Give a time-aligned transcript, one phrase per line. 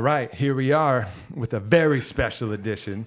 [0.00, 3.04] All right, here we are with a very special edition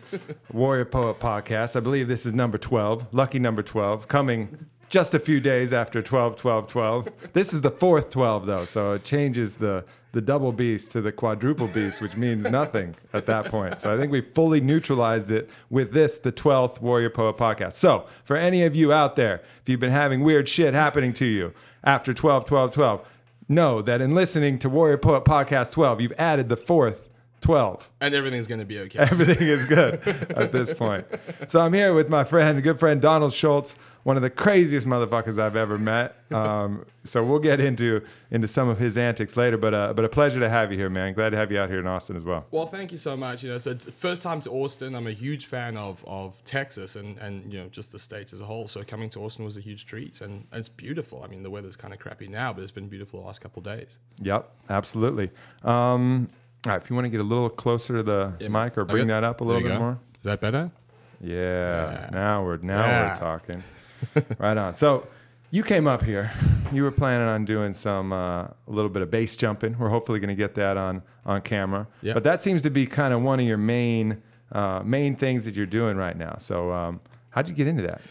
[0.51, 1.75] Warrior Poet podcast.
[1.75, 6.03] I believe this is number 12, lucky number 12, coming just a few days after
[6.03, 7.09] 12 12 12.
[7.33, 11.11] This is the fourth 12 though, so it changes the the double beast to the
[11.11, 13.79] quadruple beast, which means nothing at that point.
[13.79, 17.73] So I think we fully neutralized it with this, the 12th Warrior Poet podcast.
[17.73, 21.25] So for any of you out there, if you've been having weird shit happening to
[21.25, 23.07] you after 12 12 12,
[23.47, 27.09] know that in listening to Warrior Poet Podcast 12, you've added the fourth
[27.41, 27.89] 12.
[28.01, 28.99] And everything's going to be okay.
[29.11, 29.95] Everything is good
[30.35, 31.05] at this point.
[31.47, 35.39] So I'm here with my friend, good friend Donald Schultz, one of the craziest motherfuckers
[35.41, 36.15] I've ever met.
[36.31, 38.01] Um, so we'll get into
[38.31, 39.57] into some of his antics later.
[39.57, 41.13] But uh, but a pleasure to have you here, man.
[41.13, 42.45] Glad to have you out here in Austin as well.
[42.51, 43.43] Well, thank you so much.
[43.43, 44.93] You know, so it's first time to Austin.
[44.95, 48.39] I'm a huge fan of, of Texas and, and you know just the states as
[48.41, 48.67] a whole.
[48.67, 51.23] So coming to Austin was a huge treat, and, and it's beautiful.
[51.23, 53.59] I mean, the weather's kind of crappy now, but it's been beautiful the last couple
[53.61, 53.99] of days.
[54.21, 55.31] Yep, absolutely.
[55.63, 56.29] Um,
[56.65, 58.81] all right, if you want to get a little closer to the Yeah, mic or
[58.81, 58.91] okay.
[58.91, 59.79] bring that up a little bit go.
[59.79, 59.99] more.
[60.17, 60.71] Is that better?
[61.21, 61.35] Yeah,
[61.91, 62.09] Yeah.
[62.11, 63.13] now we're now Yeah.
[63.13, 63.63] we're talking.
[64.37, 64.73] Right on.
[64.73, 65.07] So
[65.51, 66.31] you came up here.
[66.71, 69.77] You were planning on doing some uh, a little bit of base jumping.
[69.77, 71.87] We're hopefully going to get that on on camera.
[72.01, 72.13] Yeah.
[72.13, 75.55] But that seems to be kind of one of your main uh, main things that
[75.55, 76.37] you're doing right now.
[76.39, 78.01] So um, how'd you get into that?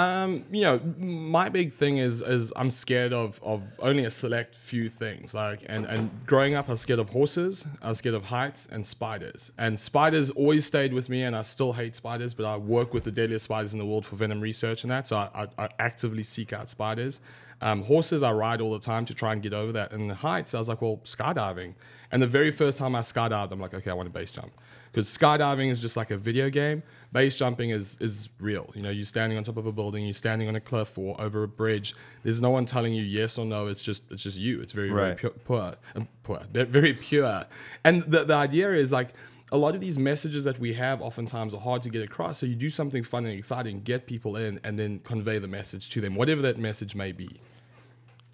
[0.00, 4.54] Um, you know, my big thing is is I'm scared of of only a select
[4.54, 5.34] few things.
[5.34, 8.68] Like and and growing up, I was scared of horses, I was scared of heights
[8.70, 9.50] and spiders.
[9.58, 12.32] And spiders always stayed with me, and I still hate spiders.
[12.34, 15.06] But I work with the deadliest spiders in the world for venom research and that,
[15.08, 17.20] so I, I, I actively seek out spiders.
[17.62, 19.92] Um, horses, I ride all the time to try and get over that.
[19.92, 21.74] And the heights, I was like, well, skydiving.
[22.10, 24.52] And the very first time I skydived, I'm like, okay, I want to base jump
[24.90, 26.82] because skydiving is just like a video game.
[27.12, 28.70] Base jumping is is real.
[28.74, 31.20] You know, you're standing on top of a building, you're standing on a cliff or
[31.20, 31.94] over a bridge.
[32.22, 33.66] There's no one telling you yes or no.
[33.66, 34.60] It's just it's just you.
[34.60, 35.16] It's very very Right.
[35.16, 37.46] pure, pure, um, pure very pure.
[37.84, 39.10] And the the idea is like.
[39.52, 42.38] A lot of these messages that we have oftentimes are hard to get across.
[42.38, 45.90] So you do something fun and exciting, get people in, and then convey the message
[45.90, 47.40] to them, whatever that message may be.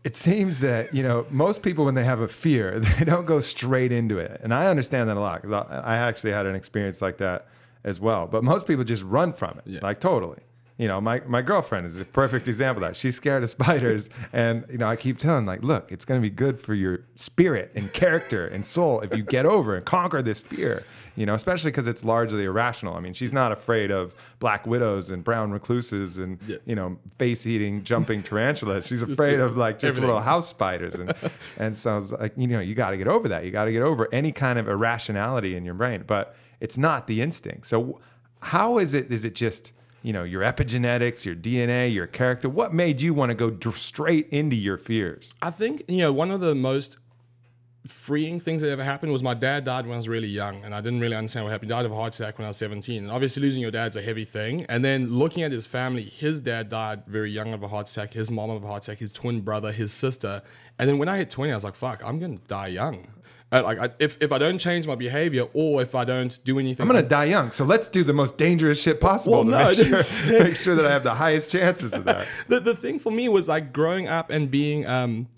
[0.06, 3.41] It seems that you know most people when they have a fear, they don't go
[3.41, 7.03] straight into it, and I understand that a lot because I actually had an experience
[7.03, 7.49] like that
[7.83, 8.27] as well.
[8.28, 9.81] But most people just run from it, Yeah.
[9.83, 10.39] like totally.
[10.78, 12.97] You know, my, my girlfriend is a perfect example of that.
[12.97, 16.22] She's scared of spiders, and you know, I keep telling like, look, it's going to
[16.22, 20.21] be good for your spirit and character and soul if you get over and conquer
[20.22, 20.84] this fear.
[21.16, 22.94] You know, especially because it's largely irrational.
[22.94, 26.56] I mean, she's not afraid of black widows and brown recluses and Yeah.
[26.66, 28.87] you know face-eating jumping tarantulas.
[28.87, 30.06] She's afraid of like just Everything.
[30.09, 31.12] little house spiders and
[31.59, 33.65] and so I was like you know you got to get over that you got
[33.65, 37.66] to get over any kind of irrationality in your brain but it's not the instinct
[37.66, 37.98] so
[38.41, 39.72] how is it is it just
[40.03, 43.77] you know your epigenetics your dna your character what made you want to go dr-
[43.78, 46.98] straight into your fears I think you know one of the most
[47.86, 50.74] freeing things that ever happened was my dad died when I was really young, and
[50.74, 51.70] I didn't really understand what happened.
[51.70, 53.97] He died of a heart attack when I was 17, and obviously losing your dad's
[53.97, 54.64] a heavy thing.
[54.69, 58.12] And then looking at his family, his dad died very young of a heart attack,
[58.12, 60.42] his mom of a heart attack, his twin brother, his sister.
[60.78, 63.08] And then when I hit 20, I was like, "Fuck, I'm gonna die young."
[63.52, 66.58] Uh, like I, if if I don't change my behavior or if I don't do
[66.58, 69.50] anything, i'm gonna die young so let's do the most dangerous shit possible Well, to
[69.50, 72.74] no, make, sure, make sure that i have the highest chances of that the, the
[72.74, 75.28] thing for me was like growing up and being um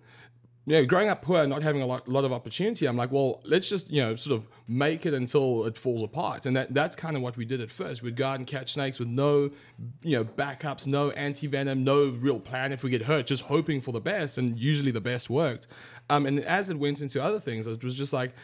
[0.69, 3.41] you know growing up poor not having a lot, lot of opportunity i'm like well
[3.45, 6.45] let's just you know sort of make it until it falls apart.
[6.45, 8.03] And that that's kind of what we did at first.
[8.03, 9.51] We'd go out and catch snakes with no
[10.03, 13.93] you know backups no anti-venom no real plan if we get hurt just hoping for
[13.93, 15.67] the best and usually the best worked.
[16.11, 18.35] Um and as it went into other things it was just like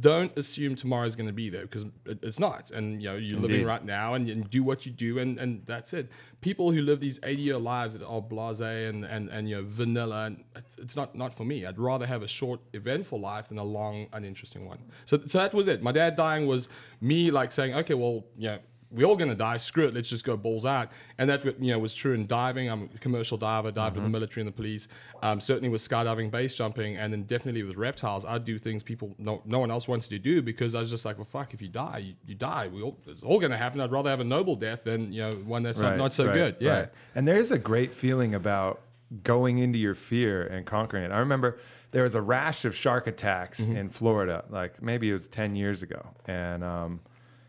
[0.00, 2.70] don't assume tomorrow's going to be there because it's not.
[2.70, 5.62] And you know you're living right now and, and do what you do and, and
[5.66, 6.10] that's it.
[6.40, 9.62] People who live these 80 year lives that are blase and, and, and you know
[9.66, 11.64] vanilla and it's- not not for me.
[11.66, 14.78] I'd rather have a short eventful life than a long uninteresting one.
[15.06, 15.82] So, so that was it.
[15.82, 16.68] My dad dying was
[17.00, 18.58] me like saying okay well you know
[18.94, 19.56] we're all gonna die.
[19.58, 19.94] Screw it.
[19.94, 20.90] Let's just go balls out.
[21.18, 22.68] And that you know was true in diving.
[22.70, 23.70] I'm a commercial diver.
[23.70, 24.88] Dived with the military and the police.
[25.22, 28.24] Um, certainly with skydiving, base jumping, and then definitely with reptiles.
[28.24, 31.04] I do things people no no one else wants to do because I was just
[31.04, 31.52] like, well, fuck.
[31.54, 32.68] If you die, you, you die.
[32.68, 33.80] We all, it's all gonna happen.
[33.80, 36.34] I'd rather have a noble death than you know one that's not, not so right,
[36.34, 36.56] good.
[36.60, 36.72] Yeah.
[36.72, 36.88] right.
[37.14, 38.80] And there's a great feeling about
[39.22, 41.12] going into your fear and conquering it.
[41.12, 41.58] I remember
[41.92, 43.76] there was a rash of shark attacks Mm-hmm.
[43.76, 46.04] in Florida, like maybe it was 10 years ago.
[46.26, 47.00] And um,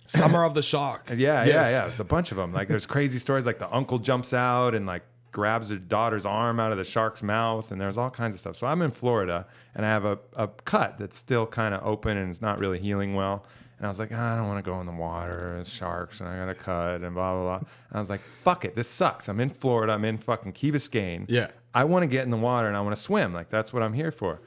[0.07, 1.07] Summer of the shark.
[1.09, 1.47] yeah, Yes.
[1.47, 1.87] yeah, yeah.
[1.87, 2.53] It's a bunch of them.
[2.53, 6.59] Like there's crazy stories like the uncle jumps out and like grabs their daughter's arm
[6.59, 8.55] out of the shark's mouth and there's all kinds of stuff.
[8.55, 12.17] So I'm in Florida and I have a, a cut that's still kind of open
[12.17, 13.45] and it's not really healing well.
[13.77, 15.57] And I was like, "Ah, I don't want to go in the water.
[15.59, 17.57] It's sharks and I got a cut and blah, blah, blah.
[17.57, 18.73] And I was like, fuck it.
[18.75, 19.27] This sucks.
[19.27, 19.91] I'm in Florida.
[19.91, 21.25] I'm in fucking Key Biscayne.
[21.27, 21.47] Yeah.
[21.73, 23.33] I want to get in the water and I want to swim.
[23.33, 24.39] Like that's what I'm here for.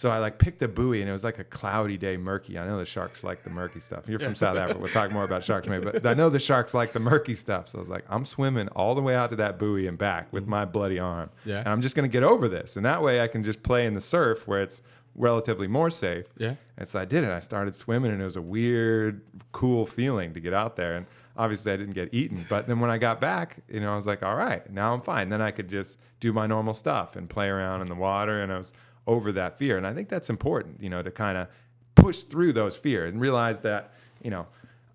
[0.00, 2.58] So I like picked a buoy and it was like a cloudy day, murky.
[2.58, 4.08] I know the sharks like the murky stuff.
[4.08, 4.80] You're from South Africa.
[4.80, 7.68] We'll talk more about sharks maybe, but I know the sharks like the murky stuff.
[7.68, 10.32] So I was like, I'm swimming all the way out to that buoy and back
[10.32, 10.52] with mm-hmm.
[10.52, 11.28] my bloody arm.
[11.44, 11.58] Yeah.
[11.58, 12.76] And I'm just gonna get over this.
[12.76, 14.80] And that way I can just play in the surf where it's
[15.16, 16.24] relatively more safe.
[16.38, 16.54] Yeah.
[16.78, 17.30] And so I did it.
[17.30, 19.20] I started swimming and it was a weird,
[19.52, 20.96] cool feeling to get out there.
[20.96, 21.04] And
[21.36, 22.46] obviously I didn't get eaten.
[22.48, 25.02] But then when I got back, you know, I was like, all right, now I'm
[25.02, 25.28] fine.
[25.28, 28.42] Then I could just do my normal stuff and play around in the water.
[28.42, 28.72] And I was
[29.06, 29.76] over that fear.
[29.76, 31.48] And I think that's important, you know, to kind of
[31.94, 33.92] push through those fears and realize that,
[34.22, 34.46] you know,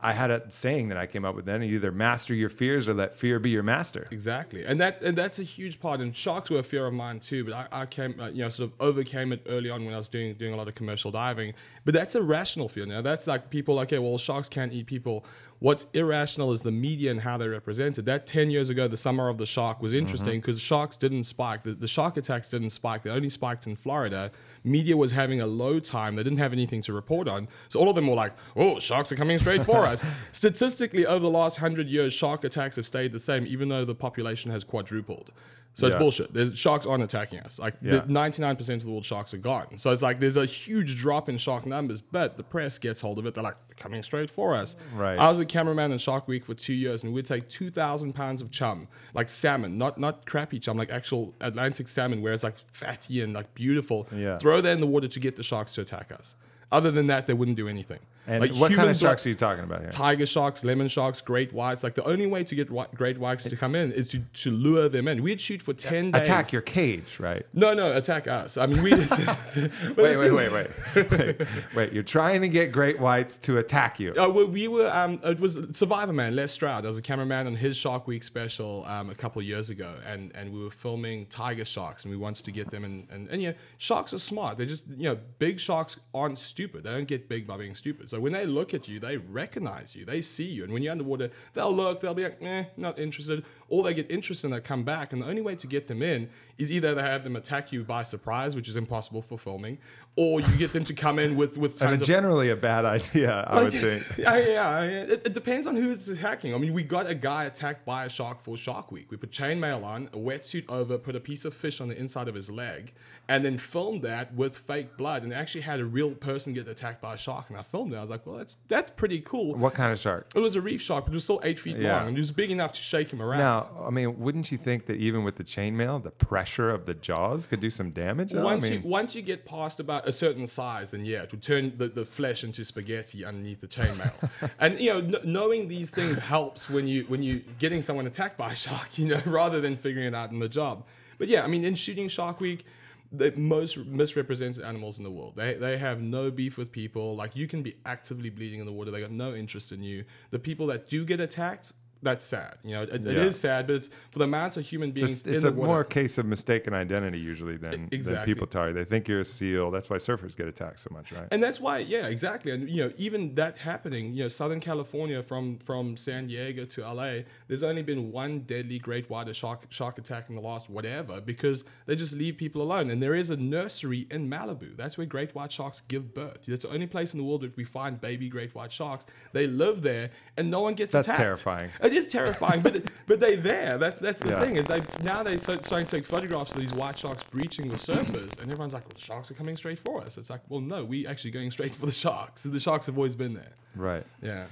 [0.06, 2.88] I had a saying that I came up with then you either master your fears
[2.88, 4.06] or let fear be your master.
[4.12, 6.00] Exactly, and that and that's a huge part.
[6.00, 8.50] And sharks were a fear of mine too, but I, I came, uh, you know,
[8.50, 11.10] sort of overcame it early on when I was doing doing a lot of commercial
[11.10, 11.56] diving.
[11.86, 12.86] But that's a rational fear.
[12.86, 15.26] Now that's like people, okay, well, sharks can't eat people.
[15.58, 18.06] What's irrational is the media and how they represent it.
[18.06, 21.64] That ten years ago, the summer of the shark was interesting because sharks didn't spike.
[21.64, 23.02] The, the shark attacks didn't spike.
[23.02, 24.32] They only spiked in Florida.
[24.66, 26.16] Media was having a low time.
[26.16, 27.48] They didn't have anything to report on.
[27.70, 31.20] So all of them were like, "Oh, sharks are coming straight for us." Statistically, over
[31.20, 34.64] the last hundred years, shark attacks have stayed the same, even though the population has
[34.64, 35.32] quadrupled.
[35.78, 36.00] So it's Yeah.
[36.00, 36.34] bullshit.
[36.34, 37.60] There's, sharks aren't attacking us.
[37.60, 38.04] Like Yeah.
[38.08, 39.78] 99% of the world's sharks are gone.
[39.78, 43.20] So it's like there's a huge drop in shark numbers, but the press gets hold
[43.20, 43.34] of it.
[43.34, 44.78] They're like "They're coming straight for us.
[44.96, 45.20] Right.
[45.20, 48.42] I was a cameraman in Shark Week for two years, and we'd take 2,000 pounds
[48.42, 52.58] of chum, like salmon, not not crappy chum, like actual Atlantic salmon, where it's like
[52.72, 54.08] fatty and like beautiful.
[54.16, 54.38] Yeah.
[54.38, 56.36] Throw that in the water to get the sharks to attack us.
[56.72, 58.00] Other than that, they wouldn't do anything.
[58.28, 59.90] And Like what kind of blo- sharks are you talking about here?
[59.92, 61.84] tiger sharks, lemon sharks, great whites.
[61.84, 64.52] Like the only way to get whi- great whites to come in is to, to
[64.52, 65.22] lure them in.
[65.22, 66.22] We'd shoot for 10 days.
[66.22, 67.46] Attack your cage, right?
[67.54, 68.58] No, no, attack us.
[68.58, 69.18] I mean, we just.
[69.98, 70.68] Wait, wait, wait, wait,
[71.12, 71.94] wait, wait.
[71.94, 74.14] You're trying to get great whites to attack you.
[74.16, 74.90] Uh, we, we were.
[74.92, 76.86] Um, it was Survivor Man, Les Stroud.
[76.86, 80.32] I was a cameraman on his Shark Week special um, a couple years ago, and,
[80.36, 82.84] and we were filming tiger sharks, and we wanted to get them.
[82.84, 84.58] And, and and yeah, sharks are smart.
[84.58, 86.84] They just you know, big sharks aren't stupid.
[86.84, 88.10] They don't get big by being stupid.
[88.10, 90.06] So when they look at you, they recognize you.
[90.06, 92.02] They see you, and when you're underwater, they'll look.
[92.02, 93.44] They'll be like, eh, not interested.
[93.68, 95.12] Or they get interested and they come back.
[95.12, 97.84] And the only way to get them in is either they have them attack you
[97.84, 99.78] by surprise, which is impossible for filming,
[100.16, 102.86] or you get them to come in with with And tons of generally a bad
[102.86, 104.06] idea, I would think.
[104.18, 104.82] yeah, yeah, yeah.
[104.84, 106.54] It, it depends on who it's attacking.
[106.54, 109.08] I mean, we got a guy attacked by a shark for Shark Week.
[109.10, 112.28] We put chainmail on, a wetsuit over, put a piece of fish on the inside
[112.28, 112.94] of his leg,
[113.28, 115.24] and then filmed that with fake blood.
[115.24, 117.50] And actually had a real person get attacked by a shark.
[117.50, 117.98] And I filmed it.
[117.98, 119.56] I was like, well, that's that's pretty cool.
[119.56, 120.28] What kind of shark?
[120.36, 121.98] It was a reef shark, but it was still eight feet Yeah.
[121.98, 123.40] long, and it was big enough to shake him around.
[123.40, 123.55] Now,
[123.86, 127.48] I mean, wouldn't you think that even with the chainmail, the pressure of the jaws
[127.48, 128.32] could do some damage?
[128.32, 128.44] though?
[128.44, 131.32] Once I mean, you once you get past about a certain size, then yeah, it
[131.32, 134.52] would turn the, the flesh into spaghetti underneath the chainmail.
[134.60, 138.38] and you know, kn- knowing these things helps when you when you getting someone attacked
[138.38, 140.86] by a shark, you know, rather than figuring it out in the job.
[141.18, 142.66] But yeah, I mean, in shooting Shark Week,
[143.12, 145.36] the most misrepresented animals in the world.
[145.36, 147.16] They they have no beef with people.
[147.16, 148.92] Like you can be actively bleeding in the water.
[148.92, 150.06] They got no interest in you.
[150.32, 151.74] The people that do get attacked.
[152.06, 152.56] That's sad.
[152.64, 153.24] You know, it, it Yeah.
[153.24, 155.84] is sad, but it's for the amount of human beings it's, in it's a more
[155.84, 158.74] case of mistaken identity usually than, than people tell you.
[158.74, 159.72] They think you're a seal.
[159.72, 161.28] That's why surfers get attacked so much, right?
[161.32, 162.52] And that's why, yeah, exactly.
[162.52, 166.82] And you know, even that happening, you know, Southern California from from San Diego to
[166.82, 167.12] LA,
[167.48, 171.64] there's only been one deadly great white shark shark attack in the last whatever because
[171.88, 172.92] they just leave people alone.
[172.92, 174.78] And there is a nursery in Malibu.
[174.78, 176.46] That's where great white sharks give birth.
[176.48, 179.06] That's the only place in the world that we find baby great white sharks.
[179.34, 181.20] They live there, and no one gets That's attacked.
[181.22, 181.72] terrifying.
[181.82, 183.78] It is terrifying, but but they're there.
[183.78, 184.42] That's that's the Yeah.
[184.42, 187.70] thing is they now they so starting to take photographs of these white sharks breaching
[187.70, 190.42] the surface, and everyone's like, "Well, the sharks are coming straight for us." It's like,
[190.50, 192.42] well, no, we actually going straight for the sharks.
[192.42, 193.54] So The sharks have always been there.
[193.76, 194.06] Right.
[194.22, 194.46] Yeah,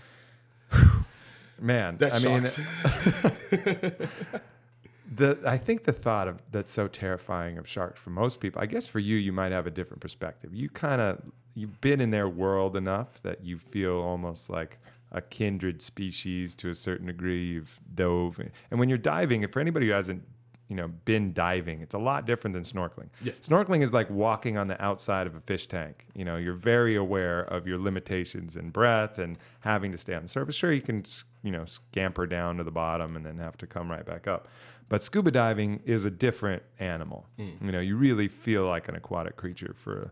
[1.59, 2.59] Man, that's I mean, sharks.
[5.15, 8.62] the I think the thought of that's so terrifying of sharks for most people.
[8.62, 10.53] I guess for you, you might have a different perspective.
[10.53, 11.21] You kind of
[11.55, 14.79] you've been in their world enough that you feel almost like
[15.13, 17.46] a kindred species to a certain degree.
[17.46, 18.39] You've dove,
[18.72, 20.24] and when you're diving, for anybody who hasn't
[20.70, 23.10] you know been diving, it's a lot different than snorkeling.
[23.22, 23.34] Yeah.
[23.41, 26.08] Snorkeling is like walking on the outside of a fish tank.
[26.15, 30.24] You know, you're very aware of your limitations in breath and having to stay on
[30.24, 30.55] the surface.
[30.55, 31.03] Sure, you can,
[31.43, 34.48] you know, scamper down to the bottom and then have to come right back up.
[34.89, 37.25] But scuba diving is a different animal.
[37.39, 37.65] Mm.
[37.65, 40.12] You know, you really feel like an aquatic creature for,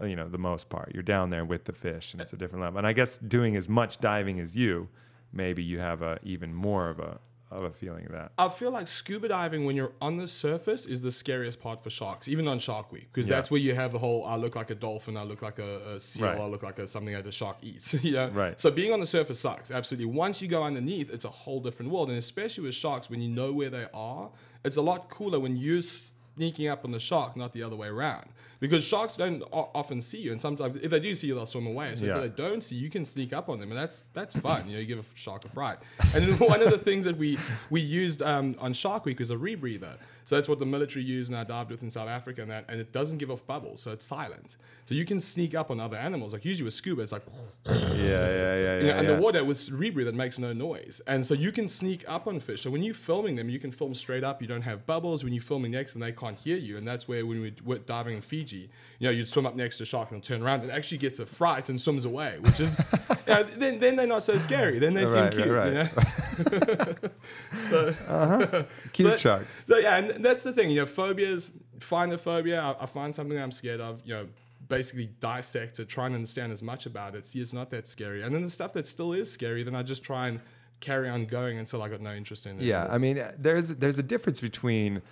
[0.00, 0.90] Uh, you know, the most part.
[0.94, 2.78] You're down there with the fish, and it's a different level.
[2.78, 4.88] And I guess doing as much diving as you,
[5.32, 7.18] maybe you have a even more of a
[7.50, 8.30] of a feeling of that.
[8.38, 11.90] I feel like scuba diving when you're on the surface is the scariest part for
[11.90, 13.34] sharks, even on Shark Week, because Yeah.
[13.34, 15.94] that's where you have the whole "I look like a dolphin, I look like a,
[15.96, 16.38] a seal, Right.
[16.38, 18.58] I look like a, something that a shark eats." you know, Right.
[18.60, 20.06] So being on the surface sucks absolutely.
[20.06, 23.28] Once you go underneath, it's a whole different world, and especially with sharks, when you
[23.28, 24.30] know where they are,
[24.64, 27.88] it's a lot cooler when you're sneaking up on the shark, not the other way
[27.88, 28.26] around.
[28.60, 31.46] Because sharks don't o- often see you, and sometimes if they do see you, they'll
[31.46, 31.96] swim away.
[31.96, 32.16] So Yeah.
[32.18, 34.66] if they don't see you, you can sneak up on them, and that's that's fun.
[34.68, 35.78] You know, you give a shark a fright.
[36.14, 37.38] And then one of the things that we
[37.70, 39.94] we used um, on Shark Week was a rebreather.
[40.26, 42.64] So that's what the military used, and I dived with in South Africa, and that,
[42.68, 44.58] and it doesn't give off bubbles, so it's silent.
[44.86, 46.32] So you can sneak up on other animals.
[46.32, 47.22] Like usually with scuba, it's like
[47.66, 48.76] Yeah, yeah, yeah, yeah.
[48.76, 48.98] you know, yeah.
[48.98, 51.00] underwater with rebreather that makes no noise.
[51.06, 52.62] And so you can sneak up on fish.
[52.62, 54.40] So when you're filming them, you can film straight up.
[54.42, 55.24] You don't have bubbles.
[55.24, 56.76] When you're filming next and they can't hear you.
[56.76, 58.68] And that's where when we were diving in Fiji, you
[59.00, 61.18] know, you'd swim up next to a shark and it'll turn around and actually gets
[61.18, 62.76] a fright and swims away, which is,
[63.26, 64.78] you know, then, then they're not so scary.
[64.78, 65.88] Then they seem cute, right, you know?
[67.68, 68.62] so, uh-huh.
[68.92, 69.64] Cute so- sharks.
[69.66, 70.70] so yeah, and that's the thing.
[70.70, 71.50] You know, phobias.
[71.78, 72.60] Find a phobia.
[72.60, 74.02] I, I find something I'm scared of.
[74.04, 74.26] You know,
[74.68, 77.26] basically dissect it, try and understand as much about it.
[77.26, 78.22] See, it's not that scary.
[78.22, 80.40] And then the stuff that still is scary, then I just try and
[80.80, 82.62] carry on going until I got no interest in it.
[82.62, 85.02] Yeah, I mean, there's there's a difference between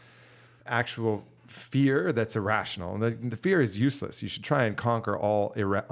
[0.66, 2.98] actual fear that's irrational.
[2.98, 4.22] The, the fear is useless.
[4.22, 5.86] You should try and conquer all irra-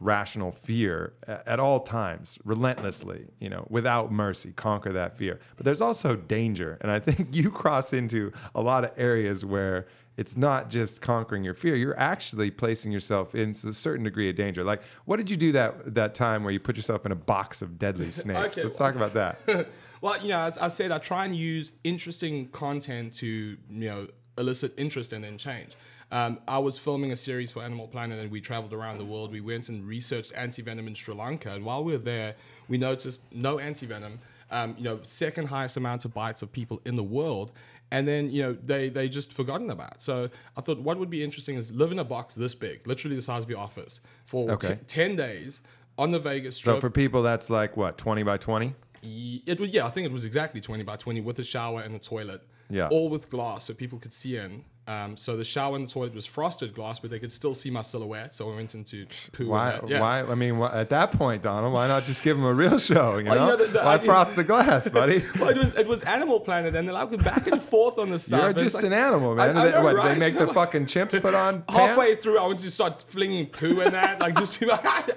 [0.00, 3.26] unrational fear a- at all times, relentlessly.
[3.40, 5.38] You know, without mercy, conquer that fear.
[5.56, 9.86] But there's also danger, and I think you cross into a lot of areas where.
[10.18, 11.74] It's not just conquering your fear.
[11.76, 14.64] You're actually placing yourself in a certain degree of danger.
[14.64, 17.60] Like, what did you do that that time where you put yourself in a box
[17.60, 18.56] of deadly snakes?
[18.56, 19.68] Okay, Let's talk about that.
[20.00, 24.06] Well, you know, as I said, I try and use interesting content to, you know,
[24.38, 25.72] elicit interest and then change.
[26.12, 29.32] Um, I was filming a series for Animal Planet and we traveled around the world.
[29.32, 31.50] We went and researched anti-venom in Sri Lanka.
[31.50, 32.36] And while we were there,
[32.68, 34.20] we noticed no anti-venom,
[34.52, 37.50] um, you know, second highest amount of bites of people in the world.
[37.90, 40.00] And then, you know, they, they just forgotten about.
[40.00, 43.16] So I thought what would be interesting is live in a box this big, literally
[43.16, 44.74] the size of your office for Okay.
[44.74, 45.60] t- 10 days
[45.98, 46.76] on the Vegas Strip.
[46.76, 48.74] So for people, that's like what twenty by twenty.
[49.02, 51.94] It was yeah, I think it was exactly twenty by twenty with a shower and
[51.94, 52.42] a toilet.
[52.68, 52.88] Yeah.
[52.88, 54.64] All with glass so people could see in.
[54.88, 57.70] Um, so the shower and the toilet was frosted glass, but they could still see
[57.72, 58.36] my silhouette.
[58.36, 59.48] So I went into poo.
[59.48, 59.80] Why?
[59.84, 59.98] Yeah.
[60.00, 60.20] Why?
[60.22, 63.16] I mean, wh- at that point, Donald, why not just give them a real show?
[63.18, 65.24] You know, Well, you know, the- the why idea- frost the glass, buddy?
[65.40, 68.18] Well, it was it was Animal Planet, and they're like back and forth on the
[68.20, 68.40] stuff.
[68.42, 69.56] You're just like- an animal, man.
[69.56, 70.12] I- I They- know, what, right?
[70.14, 72.22] they make the fucking chimps put on Halfway pants?
[72.22, 74.70] through, I wanted to start flinging poo in that, like just to,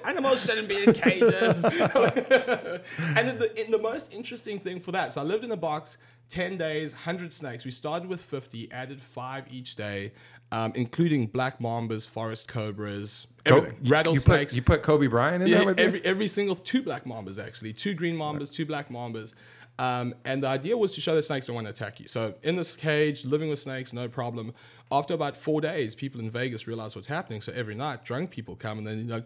[0.03, 1.63] animals shouldn't be in cages.
[1.63, 1.73] and
[3.39, 5.97] the, the most interesting thing for that, so I lived in a box,
[6.29, 7.65] ten days, hundred snakes.
[7.65, 10.13] We started with fifty, added five each day,
[10.51, 14.55] um, including black mambas, forest cobras, Co- everything, you- rattlesnakes.
[14.55, 17.05] You put, you put Kobe Bryant in Yeah, there with every every single two black
[17.05, 19.33] mambas actually, two green mambas, two black mambas.
[19.79, 22.07] Um, and the idea was to show that snakes don't want to attack you.
[22.09, 24.53] So in this cage, living with snakes, no problem.
[24.91, 27.41] After about four days, people in Vegas realize what's happening.
[27.41, 29.25] So every night, drunk people come and then you're like,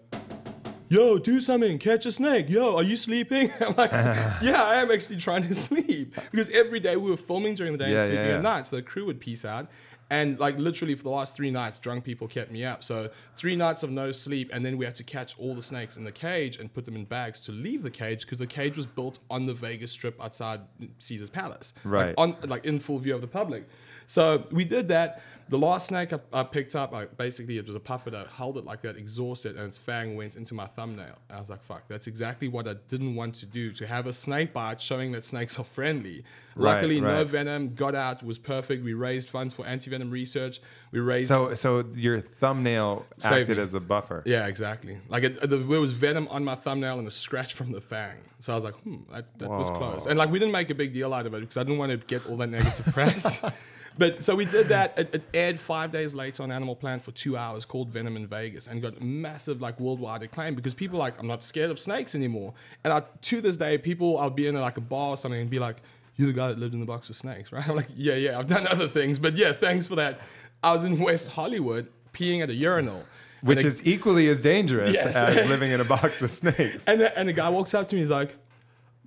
[0.94, 2.50] "Yo, do something, catch a snake.
[2.50, 3.92] Yo, are you sleeping?" I'm like,
[4.42, 7.80] "Yeah, I am actually trying to sleep." Because every day we were filming during the
[7.80, 8.38] day Yeah, and sleeping yeah, yeah.
[8.38, 9.68] at night, so the crew would peace out.
[10.10, 12.84] And like literally for the last three nights, drunk people kept me up.
[12.84, 15.98] So three nights of no sleep, and then we had to catch all the snakes
[15.98, 18.78] in the cage and put them in bags to leave the cage because the cage
[18.78, 20.60] was built on the Vegas Strip outside
[21.00, 22.10] Caesar's Palace, Right.
[22.10, 23.68] Like, on like in full view of the public.
[24.08, 25.22] So we did that.
[25.50, 28.28] The last snake I, I picked up, I, basically it was a puff adder that
[28.28, 31.18] held it like that, exhausted, and its fang went into my thumbnail.
[31.30, 33.74] I was like, "Fuck, that's exactly what I didn't want to do.
[33.74, 36.24] To have a snake bite showing that snakes are friendly.
[36.56, 37.68] Right, Luckily, no venom.
[37.68, 38.84] Got out was perfect.
[38.86, 40.62] We raised funds for anti-venom research.
[40.92, 41.28] We raised.
[41.28, 43.64] So, so your thumbnail acted me.
[43.64, 44.24] as a buffer.
[44.26, 45.00] yeah, exactly.
[45.10, 48.18] Like it, the, there was venom on my thumbnail and a scratch from the fang.
[48.40, 50.06] So I was like, hmm, that, that was close.
[50.06, 51.92] And like we didn't make a big deal out of it because I didn't want
[51.92, 53.44] to get all that negative press.
[53.98, 54.98] But so we did that.
[54.98, 58.26] It, it aired five days later on Animal Planet for two hours, called Venom in
[58.28, 62.16] Vegas, and got massive like worldwide acclaim because people like, I'm not scared of snakes
[62.16, 62.54] anymore.
[62.84, 65.50] And I, to this day, people I'll be in like a bar or something and
[65.50, 65.78] be like,
[66.16, 68.40] "You're the guy that lived in the box with snakes, right?" I'm like, "Yeah, yeah,
[68.40, 70.20] I've done other things, but yeah, thanks for that."
[70.64, 73.04] I was in West Hollywood peeing at a urinal,
[73.42, 75.16] Which is equally as dangerous Yes.
[75.18, 76.86] as living in a box with snakes.
[76.86, 78.02] and the, and the guy walks up to me.
[78.02, 78.38] He's like,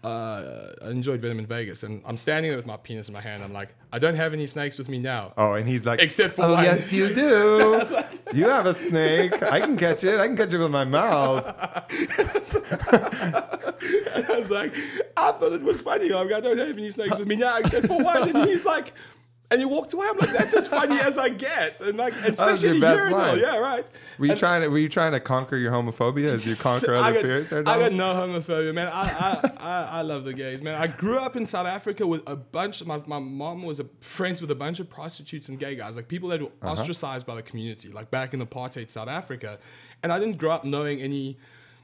[0.07, 3.21] uh, "I enjoyed Venom in Vegas," and I'm standing there with my penis in my
[3.21, 3.43] hand.
[3.43, 6.35] I'm like, "I don't have any snakes with me now." Oh, and he's like, Except
[6.35, 7.83] for oh, one." yes, you do.
[8.33, 9.43] you have a snake.
[9.43, 10.21] I can catch it.
[10.21, 11.45] I can catch it with my mouth.
[14.17, 14.75] And I was like,
[15.17, 16.13] "I thought it was funny.
[16.13, 18.65] I'm Like, I don't have any snakes with me now, except for one." And he's
[18.65, 18.93] like.
[19.51, 20.09] And he walked away.
[20.11, 23.19] I'm like, that's as funny as I get, and like, and especially best urinal.
[23.19, 23.39] line.
[23.39, 23.87] Yeah, right.
[24.19, 26.97] Were you And- trying to Were you trying to conquer your homophobia as you conquer
[26.97, 27.53] I other got, fears?
[27.53, 28.89] I got no homophobia, man.
[28.89, 30.75] I, I, I, I love the gays, man.
[30.75, 32.85] I grew up in South Africa with a bunch.
[32.85, 36.09] My, my mom was a, friends with a bunch of prostitutes and gay guys, like
[36.09, 36.73] people that were uh-huh.
[36.73, 39.61] ostracized by the community, like back in apartheid South Africa.
[40.03, 41.39] And I didn't grow up knowing any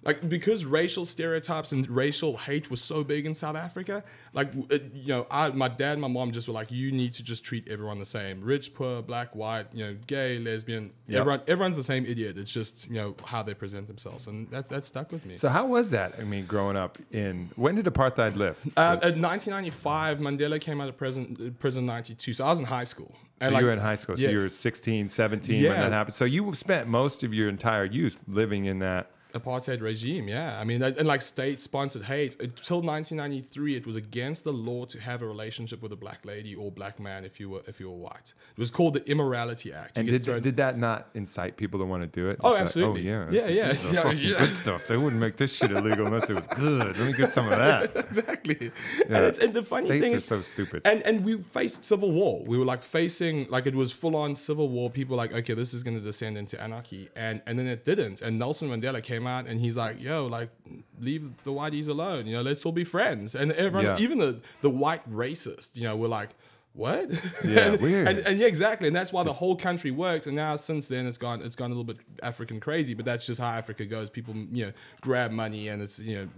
[0.05, 4.03] like because racial stereotypes and racial hate was so big in South Africa.
[4.33, 7.15] Like uh, you know, I, my dad, and my mom just were like, you need
[7.15, 10.93] to just treat everyone the same: rich, poor, black, white, you know, gay, lesbian.
[11.07, 11.21] Yep.
[11.21, 12.37] Everyone, everyone's the same idiot.
[12.39, 15.37] It's just you know how they present themselves, and that's that stuck with me.
[15.37, 16.15] So how was that?
[16.19, 18.67] I mean, growing up in when did apartheid lift?
[18.77, 22.33] Uh, in 1995, Mandela came out of prison, prison 92.
[22.33, 23.15] So I was in high school.
[23.41, 24.17] So you were in high school.
[24.17, 24.31] So yeah.
[24.31, 26.15] you were 16, 17 when that happened.
[26.15, 29.11] So you spent most of your entire youth living in that.
[29.33, 34.45] Apartheid regime yeah i mean and like state sponsored hate until 1993 it was against
[34.45, 37.49] the law to have a relationship with a black lady or black man if you
[37.51, 40.57] were if you were white it was called the immorality act You And did, did
[40.57, 42.37] that not incite people to want to do it?
[42.41, 43.11] Oh, Just like, absolutely.
[43.11, 43.41] oh, yeah.
[43.41, 43.69] Yeah, yeah.
[43.69, 44.39] this is Yeah, fucking yeah.
[44.39, 44.83] good stuff.
[44.89, 46.99] They wouldn't make this shit illegal unless it was good.
[46.99, 47.97] Let me get some of that.
[48.09, 48.71] exactly
[49.09, 49.17] Yeah.
[49.29, 50.83] and, and the funny States thing are is so stupid.
[50.85, 54.35] and and we faced civil war we were like facing like it was full on
[54.37, 57.67] civil war people like okay this is going to descend into anarchy and and then
[57.67, 60.51] it didn't and nelson mandela came out and he's like yo like
[61.01, 63.99] leave the whiteys alone you know let's all be friends and everyone Yeah.
[63.99, 66.31] even the the white racist you know were like
[66.75, 67.11] what?
[67.45, 68.09] Yeah, and, weird.
[68.09, 70.27] And, and yeah, exactly, and that's why the whole country worked.
[70.27, 72.95] And now since then, it's gone, it's gone a little bit African crazy.
[72.95, 74.09] But that's just how Africa goes.
[74.09, 76.29] People, you know, grab money, and it's you know,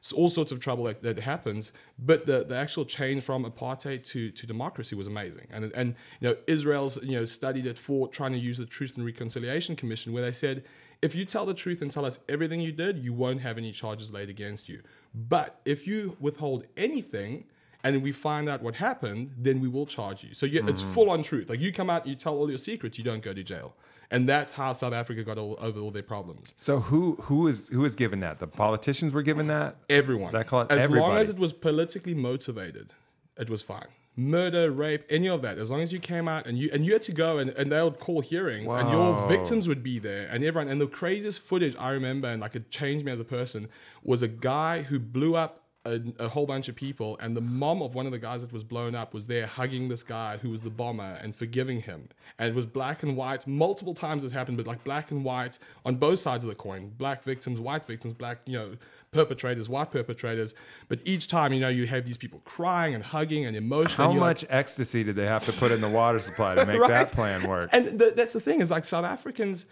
[0.00, 1.70] it's all sorts of trouble that, that happens.
[1.98, 5.48] But the, the actual change from apartheid to, to democracy was amazing.
[5.50, 8.96] And and you know, Israel's you know studied it for trying to use the Truth
[8.96, 10.64] and Reconciliation Commission, where they said.
[11.04, 13.72] If you tell the truth and tell us everything you did, you won't have any
[13.72, 14.80] charges laid against you.
[15.14, 17.44] But if you withhold anything,
[17.82, 20.32] and we find out what happened, then we will charge you.
[20.32, 20.92] So you, it's hmm.
[20.94, 21.50] full on truth.
[21.50, 23.74] Like you come out, you tell all your secrets, you don't go to jail.
[24.10, 26.54] And that's how South Africa got all, over all their problems.
[26.56, 28.38] So who who is who is given that?
[28.38, 29.76] The politicians were given that.
[29.90, 30.32] Everyone.
[30.32, 32.94] That call it as long as it was politically motivated,
[33.36, 33.88] it was fine.
[34.16, 35.58] Murder, rape, any of that.
[35.58, 37.72] As long as you came out and you and you had to go and, and
[37.72, 40.70] they would call hearings and your victims would be there and everyone.
[40.70, 43.68] And the craziest footage I remember and like it changed me as a person
[44.04, 47.82] was a guy who blew up a, a whole bunch of people and the mom
[47.82, 50.48] of one of the guys that was blown up was there hugging this guy who
[50.50, 52.08] was the bomber and forgiving him.
[52.38, 55.58] And it was black and white multiple times this happened but like black and white
[55.84, 56.92] on both sides of the coin.
[56.96, 58.76] Black victims white victims black you know
[59.14, 60.54] perpetrators white perpetrators
[60.88, 64.04] but each time you know you have these people crying and hugging and emotional How
[64.04, 66.66] and you're like, much ecstasy did they have to put in the water supply to
[66.72, 66.88] make Right.
[66.90, 67.70] that plan work?
[67.72, 69.66] And th- that's the thing is like South Africans,